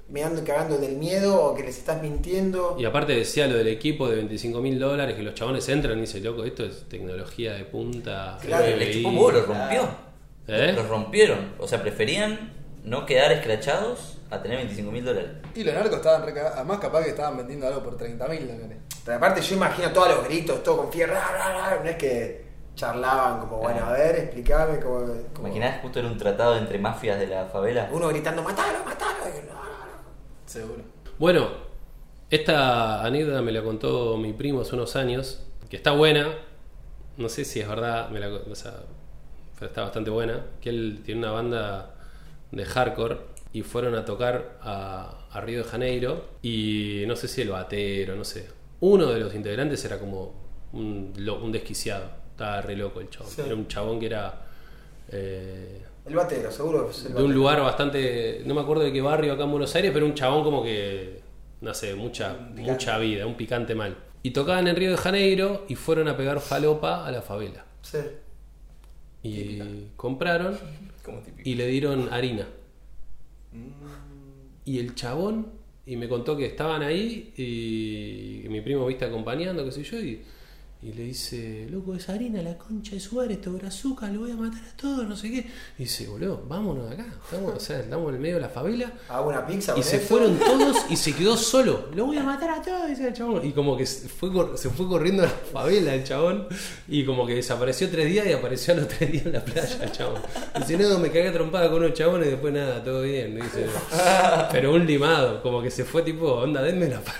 meando 0.09 0.41
y 0.41 0.43
cagando 0.43 0.77
del 0.77 0.95
miedo 0.97 1.43
o 1.43 1.55
que 1.55 1.63
les 1.63 1.77
estás 1.77 2.01
mintiendo. 2.01 2.75
Y 2.79 2.85
aparte 2.85 3.13
decía 3.13 3.47
lo 3.47 3.55
del 3.55 3.67
equipo 3.67 4.07
de 4.09 4.15
25 4.17 4.59
mil 4.61 4.79
dólares, 4.79 5.15
que 5.15 5.23
los 5.23 5.33
chabones 5.35 5.67
entran 5.69 5.97
y 5.97 6.01
dicen, 6.01 6.23
loco, 6.23 6.43
esto 6.43 6.63
es 6.65 6.87
tecnología 6.89 7.53
de 7.53 7.63
punta. 7.65 8.37
Claro, 8.41 8.63
Pero 8.65 8.77
le 8.77 8.85
FBI". 8.85 8.93
chupó 9.03 9.09
un 9.09 9.17
huevo, 9.17 9.31
lo 9.31 9.41
rompió. 9.45 9.89
¿Eh? 10.47 10.73
Los 10.75 10.87
rompieron. 10.89 11.53
O 11.59 11.67
sea, 11.67 11.81
preferían 11.81 12.53
no 12.83 13.05
quedar 13.05 13.31
escrachados 13.31 14.17
a 14.31 14.41
tener 14.41 14.57
25 14.57 14.91
mil 14.91 15.05
dólares. 15.05 15.29
Y 15.53 15.63
los 15.63 15.73
narcos 15.75 15.97
estaban 15.97 16.23
re 16.25 16.33
cagados. 16.33 16.55
Además, 16.57 16.79
capaz 16.79 17.03
que 17.03 17.09
estaban 17.09 17.37
vendiendo 17.37 17.67
algo 17.67 17.83
por 17.83 17.97
30 17.97 18.27
mil 18.27 18.47
dólares. 18.47 18.77
Pero 19.05 19.17
aparte 19.17 19.41
yo 19.41 19.55
imagino 19.55 19.91
todos 19.91 20.07
los 20.09 20.23
gritos, 20.25 20.63
todo 20.63 20.77
con 20.77 20.91
fierro. 20.91 21.13
bla, 21.13 21.29
bla, 21.35 21.51
bla, 21.75 21.79
No 21.83 21.89
es 21.89 21.95
que 21.97 22.49
charlaban 22.75 23.41
como, 23.41 23.57
bueno, 23.57 23.85
a 23.85 23.91
ver, 23.91 24.15
explícame. 24.15 24.79
Como, 24.79 25.05
como- 25.33 25.47
¿Imaginás 25.47 25.81
justo 25.81 25.99
era 25.99 26.07
un 26.07 26.17
tratado 26.17 26.57
entre 26.57 26.79
mafias 26.79 27.19
de 27.19 27.27
la 27.27 27.45
favela? 27.45 27.89
Uno 27.91 28.07
gritando, 28.07 28.41
matalo, 28.41 28.83
matalo. 28.85 29.17
y 29.27 29.37
yo, 29.37 29.53
"No, 29.53 29.53
no, 29.53 29.59
no". 29.59 30.38
Seguro. 30.49 30.81
Bueno, 31.19 31.47
esta 32.31 33.05
anécdota 33.05 33.43
me 33.43 33.51
la 33.51 33.61
contó 33.61 34.17
mi 34.17 34.33
primo 34.33 34.61
hace 34.61 34.73
unos 34.73 34.95
años, 34.95 35.43
que 35.69 35.75
está 35.75 35.91
buena, 35.91 36.27
no 37.17 37.29
sé 37.29 37.45
si 37.45 37.59
es 37.59 37.67
verdad, 37.67 38.09
me 38.09 38.19
la, 38.19 38.29
o 38.29 38.55
sea, 38.55 38.73
pero 39.59 39.67
está 39.67 39.83
bastante 39.83 40.09
buena, 40.09 40.43
que 40.59 40.71
él 40.71 41.01
tiene 41.05 41.21
una 41.21 41.31
banda 41.31 41.93
de 42.51 42.65
hardcore 42.65 43.17
y 43.53 43.61
fueron 43.61 43.93
a 43.93 44.05
tocar 44.05 44.57
a, 44.61 45.27
a 45.29 45.41
Río 45.41 45.59
de 45.59 45.69
Janeiro 45.69 46.29
y 46.41 47.03
no 47.05 47.15
sé 47.15 47.27
si 47.27 47.41
el 47.41 47.49
batero, 47.49 48.15
no 48.15 48.23
sé. 48.23 48.47
Uno 48.79 49.05
de 49.05 49.19
los 49.19 49.35
integrantes 49.35 49.85
era 49.85 49.99
como 49.99 50.33
un, 50.73 51.13
un 51.15 51.51
desquiciado, 51.51 52.09
estaba 52.31 52.59
re 52.61 52.75
loco 52.75 53.01
el 53.01 53.09
chabón. 53.11 53.31
Sí. 53.31 53.41
Era 53.45 53.53
un 53.53 53.67
chabón 53.67 53.99
que 53.99 54.05
era... 54.07 54.41
eh, 55.09 55.85
El 56.09 56.15
batero, 56.15 56.51
seguro 56.51 56.85
que 56.85 56.91
es 56.91 57.05
el 57.05 57.13
de 57.13 57.21
un 57.21 57.31
lugar 57.31 57.61
bastante, 57.61 58.41
no 58.43 58.55
me 58.55 58.61
acuerdo 58.61 58.81
de 58.81 58.91
qué 58.91 58.99
barrio 58.99 59.33
acá 59.33 59.43
en 59.43 59.51
Buenos 59.51 59.75
Aires, 59.75 59.91
pero 59.93 60.07
un 60.07 60.15
chabón 60.15 60.43
como 60.43 60.63
que, 60.63 61.21
no 61.61 61.71
sé, 61.75 61.93
mucha, 61.93 62.35
mucha 62.55 62.97
vida, 62.97 63.27
un 63.27 63.35
picante 63.35 63.75
mal. 63.75 63.95
Y 64.23 64.31
tocaban 64.31 64.67
en 64.67 64.75
Río 64.75 64.89
de 64.89 64.97
Janeiro 64.97 65.65
y 65.69 65.75
fueron 65.75 66.07
a 66.07 66.17
pegar 66.17 66.39
falopa 66.39 67.05
a 67.05 67.11
la 67.11 67.21
favela. 67.21 67.63
Sí. 67.83 67.99
Y 69.21 69.89
compraron 69.95 70.57
Como 71.05 71.21
y 71.43 71.53
le 71.53 71.67
dieron 71.67 72.11
harina. 72.11 72.47
Y 74.65 74.79
el 74.79 74.95
chabón, 74.95 75.51
y 75.85 75.95
me 75.95 76.09
contó 76.09 76.35
que 76.35 76.47
estaban 76.47 76.81
ahí 76.81 77.33
y 77.37 78.49
mi 78.49 78.61
primo 78.61 78.87
viste 78.87 79.05
acompañando, 79.05 79.63
qué 79.63 79.71
sé 79.71 79.83
yo, 79.83 79.99
y, 79.99 80.23
y 80.81 80.93
le 80.93 81.03
dice, 81.03 81.67
loco, 81.69 81.93
esa 81.93 82.13
harina, 82.13 82.41
la 82.41 82.57
concha 82.57 82.91
de 82.95 83.01
su 83.01 83.15
madre, 83.15 83.33
esto 83.33 83.53
es 83.57 83.63
azúcar, 83.65 84.11
lo 84.11 84.21
voy 84.21 84.31
a 84.31 84.37
matar 84.37 84.61
a 84.63 84.77
todos, 84.77 85.05
no 85.05 85.13
sé 85.17 85.29
qué. 85.29 85.39
Y 85.77 85.83
dice, 85.83 86.07
boludo, 86.07 86.41
vámonos 86.47 86.87
de 86.87 86.93
acá, 86.95 87.05
estamos, 87.25 87.53
o 87.53 87.59
sea, 87.59 87.81
estamos 87.81 88.07
en 88.07 88.15
el 88.15 88.21
medio 88.21 88.35
de 88.35 88.41
la 88.41 88.47
favela. 88.49 88.89
Hago 89.09 89.27
una 89.27 89.45
pizza 89.45 89.77
Y 89.77 89.83
se 89.83 89.97
esto. 89.97 90.07
fueron 90.07 90.39
todos 90.45 90.77
y 90.89 90.95
se 90.95 91.13
quedó 91.13 91.35
solo. 91.35 91.89
Lo 91.93 92.05
voy 92.05 92.15
a 92.17 92.23
matar 92.23 92.51
a 92.51 92.61
todos, 92.61 92.87
dice 92.87 93.09
el 93.09 93.13
chabón. 93.13 93.45
Y 93.45 93.51
como 93.51 93.75
que 93.75 93.85
se 93.85 94.07
fue, 94.07 94.29
se 94.57 94.69
fue 94.69 94.87
corriendo 94.87 95.23
a 95.23 95.25
la 95.25 95.31
favela 95.31 95.93
el 95.93 96.05
chabón. 96.05 96.47
Y 96.87 97.03
como 97.03 97.27
que 97.27 97.35
desapareció 97.35 97.89
tres 97.89 98.05
días 98.07 98.25
y 98.27 98.31
apareció 98.31 98.73
a 98.73 98.77
los 98.77 98.87
tres 98.87 99.11
días 99.11 99.25
en 99.25 99.33
la 99.33 99.43
playa 99.43 99.83
el 99.83 99.91
chabón. 99.91 100.21
Dice, 100.59 100.77
no, 100.77 100.97
me 100.97 101.09
cagué 101.11 101.31
trompada 101.31 101.69
con 101.69 101.83
unos 101.83 101.93
chabones 101.93 102.27
y 102.27 102.31
después 102.31 102.53
nada, 102.53 102.81
todo 102.81 103.01
bien. 103.01 103.35
Dice, 103.35 103.65
pero 104.53 104.73
un 104.73 104.85
limado, 104.85 105.41
como 105.41 105.61
que 105.61 105.71
se 105.71 105.83
fue 105.83 106.03
tipo, 106.03 106.25
onda, 106.35 106.61
denme 106.61 106.87
la, 106.87 107.01
pa- 107.01 107.13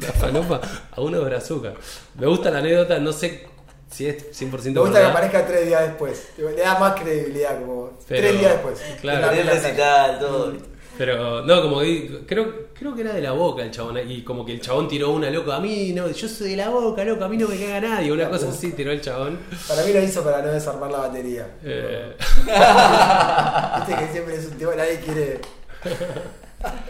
la 0.00 0.12
falopa 0.12 0.60
a 0.92 1.00
uno 1.00 1.20
de 1.20 1.36
azúcar. 1.36 1.74
Me 2.18 2.26
gusta 2.26 2.50
la 2.50 2.58
anécdota, 2.58 2.98
no 2.98 3.12
sé 3.12 3.46
si 3.90 4.06
es 4.06 4.30
100% 4.40 4.72
Me 4.72 4.80
gusta 4.80 5.00
que 5.00 5.06
aparezca 5.06 5.46
tres 5.46 5.66
días 5.66 5.82
después. 5.88 6.28
Le 6.38 6.52
da 6.54 6.78
más 6.78 7.00
credibilidad, 7.00 7.58
como 7.60 7.98
Pero- 8.06 8.20
tres 8.28 8.38
días 8.40 8.52
después. 8.52 8.80
claro. 9.00 9.20
La- 9.32 9.42
recital, 9.52 10.18
todo. 10.18 10.52
Pero, 10.98 11.40
no, 11.46 11.62
como 11.62 11.80
que 11.80 12.24
creo, 12.26 12.66
creo 12.74 12.94
que 12.94 13.00
era 13.00 13.14
de 13.14 13.22
la 13.22 13.32
boca 13.32 13.62
el 13.62 13.70
chabón. 13.70 13.98
Y 14.06 14.22
como 14.22 14.44
que 14.44 14.52
el 14.52 14.60
chabón 14.60 14.86
tiró 14.86 15.10
una 15.12 15.30
loco. 15.30 15.50
A 15.50 15.58
mí, 15.58 15.92
no, 15.94 16.06
yo 16.10 16.28
soy 16.28 16.50
de 16.50 16.56
la 16.58 16.68
boca, 16.68 17.02
loco, 17.04 17.24
a 17.24 17.28
mí 17.28 17.38
no 17.38 17.48
me 17.48 17.58
caga 17.58 17.80
nadie. 17.80 18.12
Una 18.12 18.28
cosa 18.28 18.50
así 18.50 18.72
tiró 18.72 18.92
el 18.92 19.00
chabón. 19.00 19.38
Para 19.66 19.82
mí 19.82 19.94
lo 19.94 20.02
hizo 20.02 20.22
para 20.22 20.42
no 20.42 20.48
desarmar 20.52 20.90
la 20.90 20.98
batería. 20.98 21.46
Eh, 21.64 22.14
Viste 23.86 24.04
que 24.04 24.12
siempre 24.12 24.36
es 24.36 24.46
un 24.46 24.58
tema, 24.58 24.74
nadie 24.76 25.00
quiere. 25.00 25.40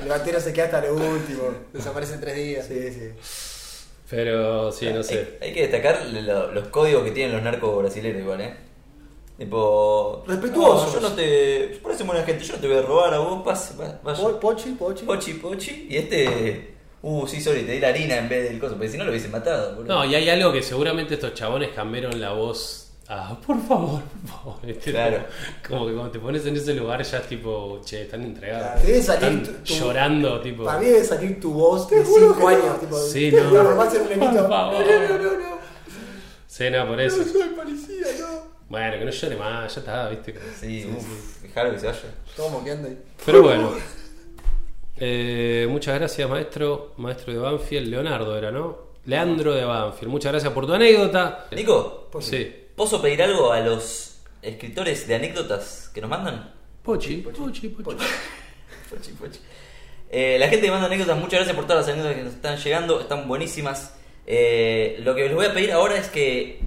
El 0.01 0.09
batero 0.09 0.41
se 0.41 0.53
queda 0.53 0.65
hasta 0.67 0.81
lo 0.83 0.95
último. 0.95 1.43
Desaparece 1.73 2.15
en 2.15 2.21
tres 2.21 2.37
días. 2.37 2.67
Sí, 2.67 2.93
sí. 2.93 3.11
pero 4.09 4.73
sí, 4.73 4.87
no 4.91 4.99
Hay, 4.99 5.05
sé. 5.05 5.39
hay 5.41 5.53
que 5.53 5.63
destacar 5.69 6.05
lo- 6.07 6.53
los 6.53 6.69
códigos 6.69 7.05
que 7.05 7.13
tienen 7.13 7.33
los 7.35 7.43
narcos 7.43 7.77
brasileños 7.79 8.21
igual, 8.21 8.41
¿eh? 8.41 8.55
Tipo... 9.39 10.25
Respetuosos. 10.27 10.95
No, 10.95 11.01
yo 11.01 11.09
no 11.09 11.15
te... 11.15 11.79
Parece 11.83 12.03
buena 12.05 12.23
gente, 12.25 12.45
yo 12.45 12.55
no 12.55 12.61
te 12.61 12.69
voy 12.69 12.77
a 12.77 12.83
robar 12.83 13.15
a 13.15 13.19
vos, 13.21 13.43
pase, 13.43 13.75
pa- 13.75 13.99
vaya. 14.03 14.21
Po- 14.23 14.39
Pochi, 14.41 14.71
pochi. 14.73 15.05
Pochi, 15.05 15.33
pochi. 15.35 15.87
Y 15.89 15.97
este... 15.97 16.75
Uh, 17.03 17.27
sí, 17.27 17.41
sorry, 17.41 17.63
te 17.63 17.73
di 17.73 17.81
la 17.81 17.89
harina 17.89 18.19
en 18.19 18.29
vez 18.29 18.47
del 18.51 18.59
coso, 18.59 18.75
porque 18.75 18.91
si 18.91 18.99
no 18.99 19.05
lo 19.05 19.11
hubiese 19.11 19.29
matado, 19.29 19.77
boludo. 19.77 19.95
No, 19.95 20.05
y 20.05 20.15
hay 20.15 20.29
algo 20.29 20.53
que 20.53 20.63
seguramente 20.63 21.15
estos 21.15 21.33
chabones 21.33 21.71
cambiaron 21.71 22.21
la 22.21 22.33
voz 22.33 22.90
Ah, 23.13 23.37
por 23.45 23.61
favor, 23.61 24.01
por 24.03 24.31
favor. 24.31 24.57
Este, 24.69 24.93
Claro. 24.93 25.25
Como 25.69 25.87
que 25.89 25.93
cuando 25.95 26.13
te 26.13 26.19
pones 26.21 26.47
en 26.47 26.55
ese 26.57 26.75
lugar 26.75 27.03
ya 27.03 27.19
es 27.19 27.27
tipo, 27.29 27.81
che, 27.85 28.03
están 28.03 28.23
entregados. 28.23 28.81
Te 28.83 28.87
debe 28.87 29.03
salir 29.03 29.25
Están 29.41 29.43
tu- 29.43 29.53
tu- 29.65 29.75
llorando, 29.75 30.41
tipo. 30.41 30.65
Para 30.65 30.79
mí 30.79 30.87
debe 30.87 31.03
salir 31.05 31.41
tu 31.41 31.53
voz 31.53 31.89
de 31.91 32.05
5 32.05 32.49
años. 32.49 32.79
Tipo, 32.81 32.97
Sí, 32.99 33.33
no. 33.33 33.51
No, 33.51 33.65
no, 33.65 33.75
no, 35.19 35.33
no. 35.39 35.59
Sí, 36.47 36.71
no, 36.71 36.87
por 36.87 37.01
eso. 37.01 37.25
Soy 37.25 37.49
policía, 37.49 38.07
no. 38.21 38.51
Bueno, 38.69 38.99
que 38.99 39.05
no 39.05 39.11
llore 39.11 39.37
más, 39.37 39.75
ya 39.75 39.81
está, 39.81 40.09
viste. 40.09 40.35
Sí, 40.61 40.89
uff, 40.97 41.43
dejalo 41.43 41.73
que 41.73 41.81
se 41.81 41.87
vaya. 41.87 41.99
Todo 42.37 42.51
moqueando 42.51 42.87
ahí. 42.89 42.99
Pero 43.27 43.43
bueno. 43.43 43.73
Eh, 44.97 45.67
muchas 45.69 45.99
gracias, 45.99 46.29
maestro. 46.29 46.93
Maestro 46.99 47.33
de 47.33 47.39
Banfield. 47.41 47.89
Leonardo 47.89 48.37
era, 48.37 48.51
¿no? 48.53 48.91
Leandro 49.07 49.55
de 49.55 49.65
Banfield. 49.65 50.11
Muchas 50.13 50.33
gracias 50.33 50.53
por 50.53 50.67
tu 50.67 50.75
anécdota. 50.75 51.47
Nico, 51.53 52.09
Sí. 52.21 52.55
¿Puedo 52.77 53.01
pedir 53.03 53.23
algo 53.23 53.53
a 53.53 53.61
los 53.61 54.21
escritores 54.43 55.07
de 55.07 55.15
anécdotas 55.15 55.91
que 55.95 56.01
nos 56.01 56.11
mandan? 56.11 56.55
Pochi, 56.83 57.19
pochi, 57.19 57.41
pochi. 57.69 57.69
Pochi, 58.89 59.13
pochi. 59.13 59.41
Eh, 60.11 60.37
la 60.39 60.49
gente 60.49 60.67
que 60.67 60.73
manda 60.73 60.87
anécdotas, 60.87 61.17
muchas 61.17 61.41
gracias 61.41 61.55
por 61.55 61.67
todas 61.67 61.87
las 61.87 61.95
anécdotas 61.95 62.17
que 62.17 62.25
nos 62.25 62.35
están 62.35 62.57
llegando, 62.59 63.01
están 63.01 63.29
buenísimas. 63.29 63.95
Eh, 64.27 64.99
lo 65.03 65.15
que 65.15 65.25
les 65.25 65.35
voy 65.35 65.47
a 65.47 65.55
pedir 65.55 65.73
ahora 65.73 65.97
es 65.97 66.09
que 66.09 66.61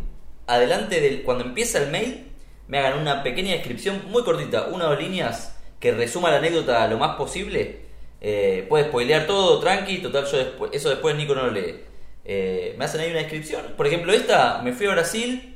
adelante 0.48 1.02
del 1.02 1.24
cuando 1.24 1.44
empieza 1.44 1.82
el 1.82 1.90
mail 1.90 2.32
me 2.68 2.78
hagan 2.78 3.00
una 3.00 3.24
pequeña 3.24 3.52
descripción 3.54 4.04
muy 4.08 4.24
cortita, 4.24 4.68
una 4.68 4.88
o 4.88 4.90
dos 4.92 5.00
líneas 5.00 5.60
que 5.80 5.92
resuma 5.92 6.32
la 6.32 6.38
anécdota 6.38 6.88
lo 6.88 6.98
más 6.98 7.16
posible. 7.18 7.82
Eh, 8.22 8.66
puede 8.70 8.86
spoilear 8.86 9.28
todo, 9.28 9.60
tranqui, 9.60 9.98
total, 9.98 10.26
yo 10.26 10.38
después, 10.38 10.72
eso 10.74 10.90
después 10.90 11.16
Nico 11.16 11.36
no 11.36 11.48
lo 11.48 11.52
lee. 11.52 11.82
Eh, 12.24 12.74
me 12.78 12.86
hacen 12.86 13.02
ahí 13.02 13.12
una 13.12 13.20
descripción. 13.20 13.74
Por 13.76 13.86
ejemplo, 13.86 14.14
esta, 14.14 14.62
me 14.64 14.72
fui 14.72 14.88
a 14.88 14.92
Brasil, 14.92 15.53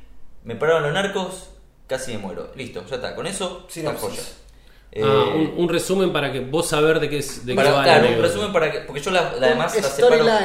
me 0.48 0.56
pararon 0.56 0.82
los 0.84 0.92
narcos, 0.92 1.50
casi 1.86 2.12
me 2.12 2.18
muero. 2.18 2.52
Listo, 2.56 2.84
ya 2.86 2.96
está, 2.96 3.14
con 3.14 3.26
eso, 3.26 3.66
está 3.68 3.74
Sinopsis. 3.74 4.00
joya. 4.00 4.22
Ah, 5.02 5.26
Eh, 5.26 5.34
un, 5.34 5.54
un 5.58 5.68
resumen 5.68 6.12
para 6.12 6.32
que 6.32 6.40
vos 6.40 6.66
saber 6.68 6.98
de 7.00 7.08
qué 7.10 7.18
es 7.18 7.44
de 7.44 7.52
qué 7.52 7.56
para, 7.56 7.72
va 7.72 7.82
la 7.84 7.84
claro, 7.84 8.08
un 8.08 8.22
resumen 8.22 8.52
para 8.52 8.72
que. 8.72 8.78
Porque 8.80 9.00
yo 9.02 9.10
la, 9.10 9.34
la 9.34 9.46
además 9.48 9.74
la 9.74 9.82
separo, 9.90 10.40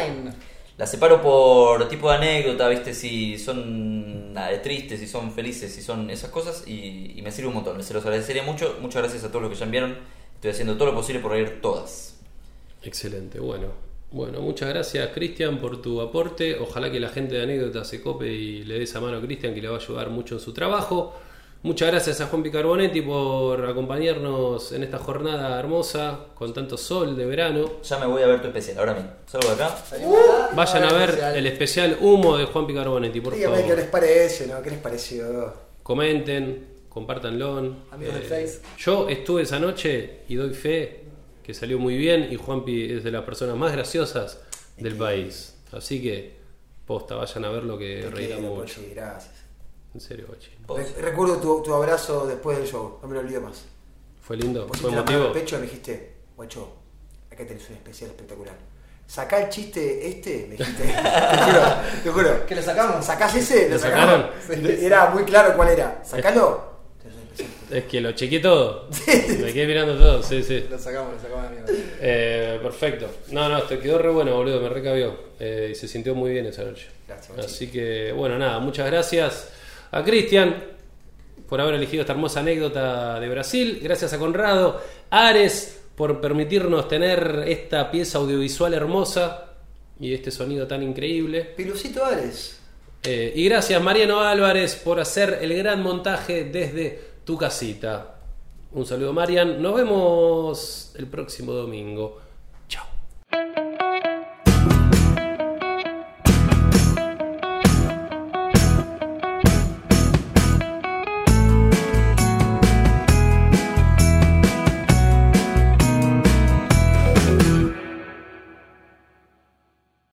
la 0.78 0.86
separo 0.88 1.22
por 1.22 1.88
tipo 1.88 2.10
de 2.10 2.18
anécdota, 2.18 2.68
¿viste? 2.68 2.94
Si 2.94 3.38
son 3.40 4.34
nada, 4.34 4.62
tristes, 4.62 5.00
si 5.00 5.08
son 5.08 5.32
felices, 5.32 5.74
si 5.74 5.82
son 5.82 6.10
esas 6.10 6.30
cosas. 6.32 6.64
Y, 6.68 7.14
y 7.18 7.22
me 7.22 7.32
sirve 7.32 7.48
un 7.50 7.54
montón. 7.56 7.82
Se 7.84 7.94
los 7.94 8.04
agradecería 8.04 8.44
mucho. 8.44 8.78
Muchas 8.82 9.02
gracias 9.04 9.24
a 9.24 9.30
todos 9.30 9.44
los 9.44 9.52
que 9.52 9.58
ya 9.58 9.66
enviaron. 9.66 9.98
Estoy 10.36 10.52
haciendo 10.52 10.76
todo 10.76 10.88
lo 10.88 10.96
posible 10.96 11.22
por 11.22 11.32
leer 11.34 11.62
todas. 11.62 12.18
Excelente, 12.82 13.40
bueno. 13.40 13.68
Bueno, 14.14 14.42
muchas 14.42 14.70
gracias 14.70 15.10
Cristian 15.10 15.58
por 15.58 15.82
tu 15.82 16.00
aporte. 16.00 16.56
Ojalá 16.60 16.92
que 16.92 17.00
la 17.00 17.10
gente 17.10 17.34
de 17.34 17.42
anécdotas 17.42 17.88
se 17.88 18.00
cope 18.00 18.28
y 18.28 18.64
le 18.64 18.76
dé 18.76 18.84
esa 18.84 19.02
mano 19.02 19.18
a 19.18 19.22
Cristian 19.22 19.56
que 19.56 19.62
le 19.62 19.68
va 19.70 19.78
a 19.78 19.80
ayudar 19.80 20.12
mucho 20.12 20.36
en 20.36 20.40
su 20.40 20.54
trabajo. 20.54 21.16
Muchas 21.64 21.90
gracias 21.90 22.22
a 22.22 22.28
Juan 22.28 22.44
Picarbonetti 22.44 23.02
por 23.02 23.66
acompañarnos 23.66 24.72
en 24.74 24.84
esta 24.84 25.00
jornada 25.00 25.60
hermosa 25.60 26.26
con 26.36 26.54
tanto 26.54 26.78
sol 26.78 27.16
de 27.18 27.26
verano. 27.26 27.72
Ya 27.84 27.98
me 27.98 28.06
voy 28.06 28.22
a 28.22 28.28
ver 28.28 28.40
tu 28.42 28.50
especial, 28.50 28.78
ahora 28.78 28.94
mismo. 28.94 29.10
Salgo 29.26 29.48
de 29.48 29.54
acá. 29.56 29.68
Acá, 29.68 30.50
Vayan 30.54 30.84
a 30.84 30.94
ver 30.94 31.10
especial. 31.10 31.36
el 31.38 31.48
especial 31.48 31.98
humo 32.02 32.38
de 32.38 32.46
Juan 32.46 32.68
Picarbonetti, 32.68 33.20
por 33.22 33.34
Dígame 33.34 33.56
qué 33.56 33.62
favor. 33.64 33.78
les 33.78 33.88
parece, 33.88 34.46
¿no? 34.48 34.62
¿Qué 34.62 34.70
les 34.72 34.80
pareció? 34.80 35.54
Comenten, 35.82 36.68
compártanlo. 36.90 37.58
Amigos 37.92 38.14
del 38.14 38.24
Face. 38.24 38.60
Yo 38.78 39.08
estuve 39.10 39.42
esa 39.42 39.58
noche 39.58 40.20
y 40.28 40.36
doy 40.36 40.54
fe 40.54 41.03
que 41.44 41.54
salió 41.54 41.78
muy 41.80 41.98
bien 41.98 42.28
y 42.32 42.36
Juanpi 42.36 42.94
es 42.94 43.04
de 43.04 43.12
las 43.12 43.24
personas 43.24 43.56
más 43.58 43.72
graciosas 43.74 44.40
del 44.78 44.96
país. 44.96 45.56
Así 45.72 46.02
que, 46.02 46.38
posta, 46.86 47.16
vayan 47.16 47.46
a 47.46 47.50
ver 47.50 47.64
lo 47.64 47.78
que 47.78 48.10
reirá 48.12 48.38
mucho. 48.38 48.82
Gracias. 48.94 49.34
En 49.94 50.00
serio, 50.02 50.26
Bochi. 50.28 50.50
Re- 50.68 51.02
Recuerdo 51.02 51.38
tu, 51.38 51.62
tu 51.62 51.74
abrazo 51.74 52.26
después 52.26 52.58
del 52.58 52.68
show, 52.68 52.98
no 53.02 53.08
me 53.08 53.14
lo 53.16 53.20
olvido 53.20 53.42
más. 53.42 53.66
Fue 54.22 54.38
lindo, 54.38 54.68
fue 54.74 54.90
emotivo. 54.90 55.26
al 55.28 55.32
pecho 55.34 55.58
y 55.58 55.60
me 55.60 55.66
dijiste, 55.66 56.14
guacho, 56.36 56.74
acá 57.30 57.46
tenés 57.46 57.70
un 57.70 57.76
especial 57.76 58.10
espectacular. 58.12 58.56
Sacá 59.06 59.44
el 59.44 59.50
chiste 59.50 60.08
este, 60.08 60.48
me 60.50 60.56
dijiste. 60.56 60.84
te 60.86 61.42
juro, 61.44 61.62
te 62.04 62.10
juro. 62.10 62.46
¿Que 62.48 62.56
lo 62.56 62.62
sacamos? 62.64 63.06
¿Sacás 63.06 63.36
ese? 63.36 63.66
¿Lo 63.68 63.76
¿Lo 63.76 63.80
sacaron? 63.80 64.30
Era 64.50 65.10
muy 65.10 65.24
claro 65.26 65.56
cuál 65.56 65.70
era. 65.70 66.02
Sacalo. 66.06 66.73
Es 67.74 67.86
que 67.86 68.00
lo 68.00 68.12
chequeé 68.12 68.40
todo. 68.40 68.88
Me 69.08 69.52
quedé 69.52 69.66
mirando 69.66 69.96
todo, 69.96 70.22
sí, 70.22 70.44
sí. 70.44 70.64
Lo 70.70 70.78
sacamos, 70.78 71.14
lo 71.16 71.20
sacamos 71.20 71.44
la 71.46 71.50
mierda. 71.50 71.72
Eh, 72.00 72.60
perfecto. 72.62 73.08
No, 73.32 73.50
no, 73.50 73.64
te 73.64 73.80
quedó 73.80 73.98
re 73.98 74.10
bueno, 74.12 74.36
boludo, 74.36 74.62
me 74.62 74.70
recabió. 74.70 75.16
Eh, 75.40 75.70
y 75.72 75.76
se 75.76 75.88
sintió 75.88 76.14
muy 76.14 76.32
bien 76.32 76.46
esa 76.46 76.64
noche. 76.64 76.88
Gracias. 77.08 77.38
Así 77.40 77.68
que, 77.68 78.12
bueno, 78.12 78.38
nada, 78.38 78.60
muchas 78.60 78.86
gracias 78.86 79.52
a 79.92 80.04
Cristian 80.04 80.64
por 81.50 81.60
haber 81.62 81.76
elegido 81.76 82.02
esta 82.02 82.14
hermosa 82.14 82.42
anécdota 82.42 83.20
de 83.20 83.30
Brasil. 83.30 83.80
Gracias 83.82 84.14
a 84.14 84.20
Conrado. 84.20 84.82
Ares 85.10 85.82
por 85.96 86.22
permitirnos 86.22 86.88
tener 86.88 87.44
esta 87.48 87.90
pieza 87.90 88.20
audiovisual 88.20 88.74
hermosa 88.74 89.54
y 90.00 90.14
este 90.14 90.32
sonido 90.32 90.68
tan 90.68 90.84
increíble. 90.84 91.42
Pilucito 91.56 92.06
Ares. 92.06 92.60
Eh, 93.04 93.34
y 93.36 93.46
gracias 93.46 93.82
Mariano 93.82 94.22
Álvarez 94.22 94.76
por 94.76 95.00
hacer 95.00 95.40
el 95.42 95.56
gran 95.58 95.84
montaje 95.84 96.46
desde 96.46 97.13
tu 97.24 97.38
casita. 97.38 98.16
Un 98.72 98.86
saludo 98.86 99.14
Marian, 99.14 99.62
nos 99.62 99.76
vemos 99.76 100.94
el 100.98 101.08
próximo 101.08 101.54
domingo. 101.54 102.20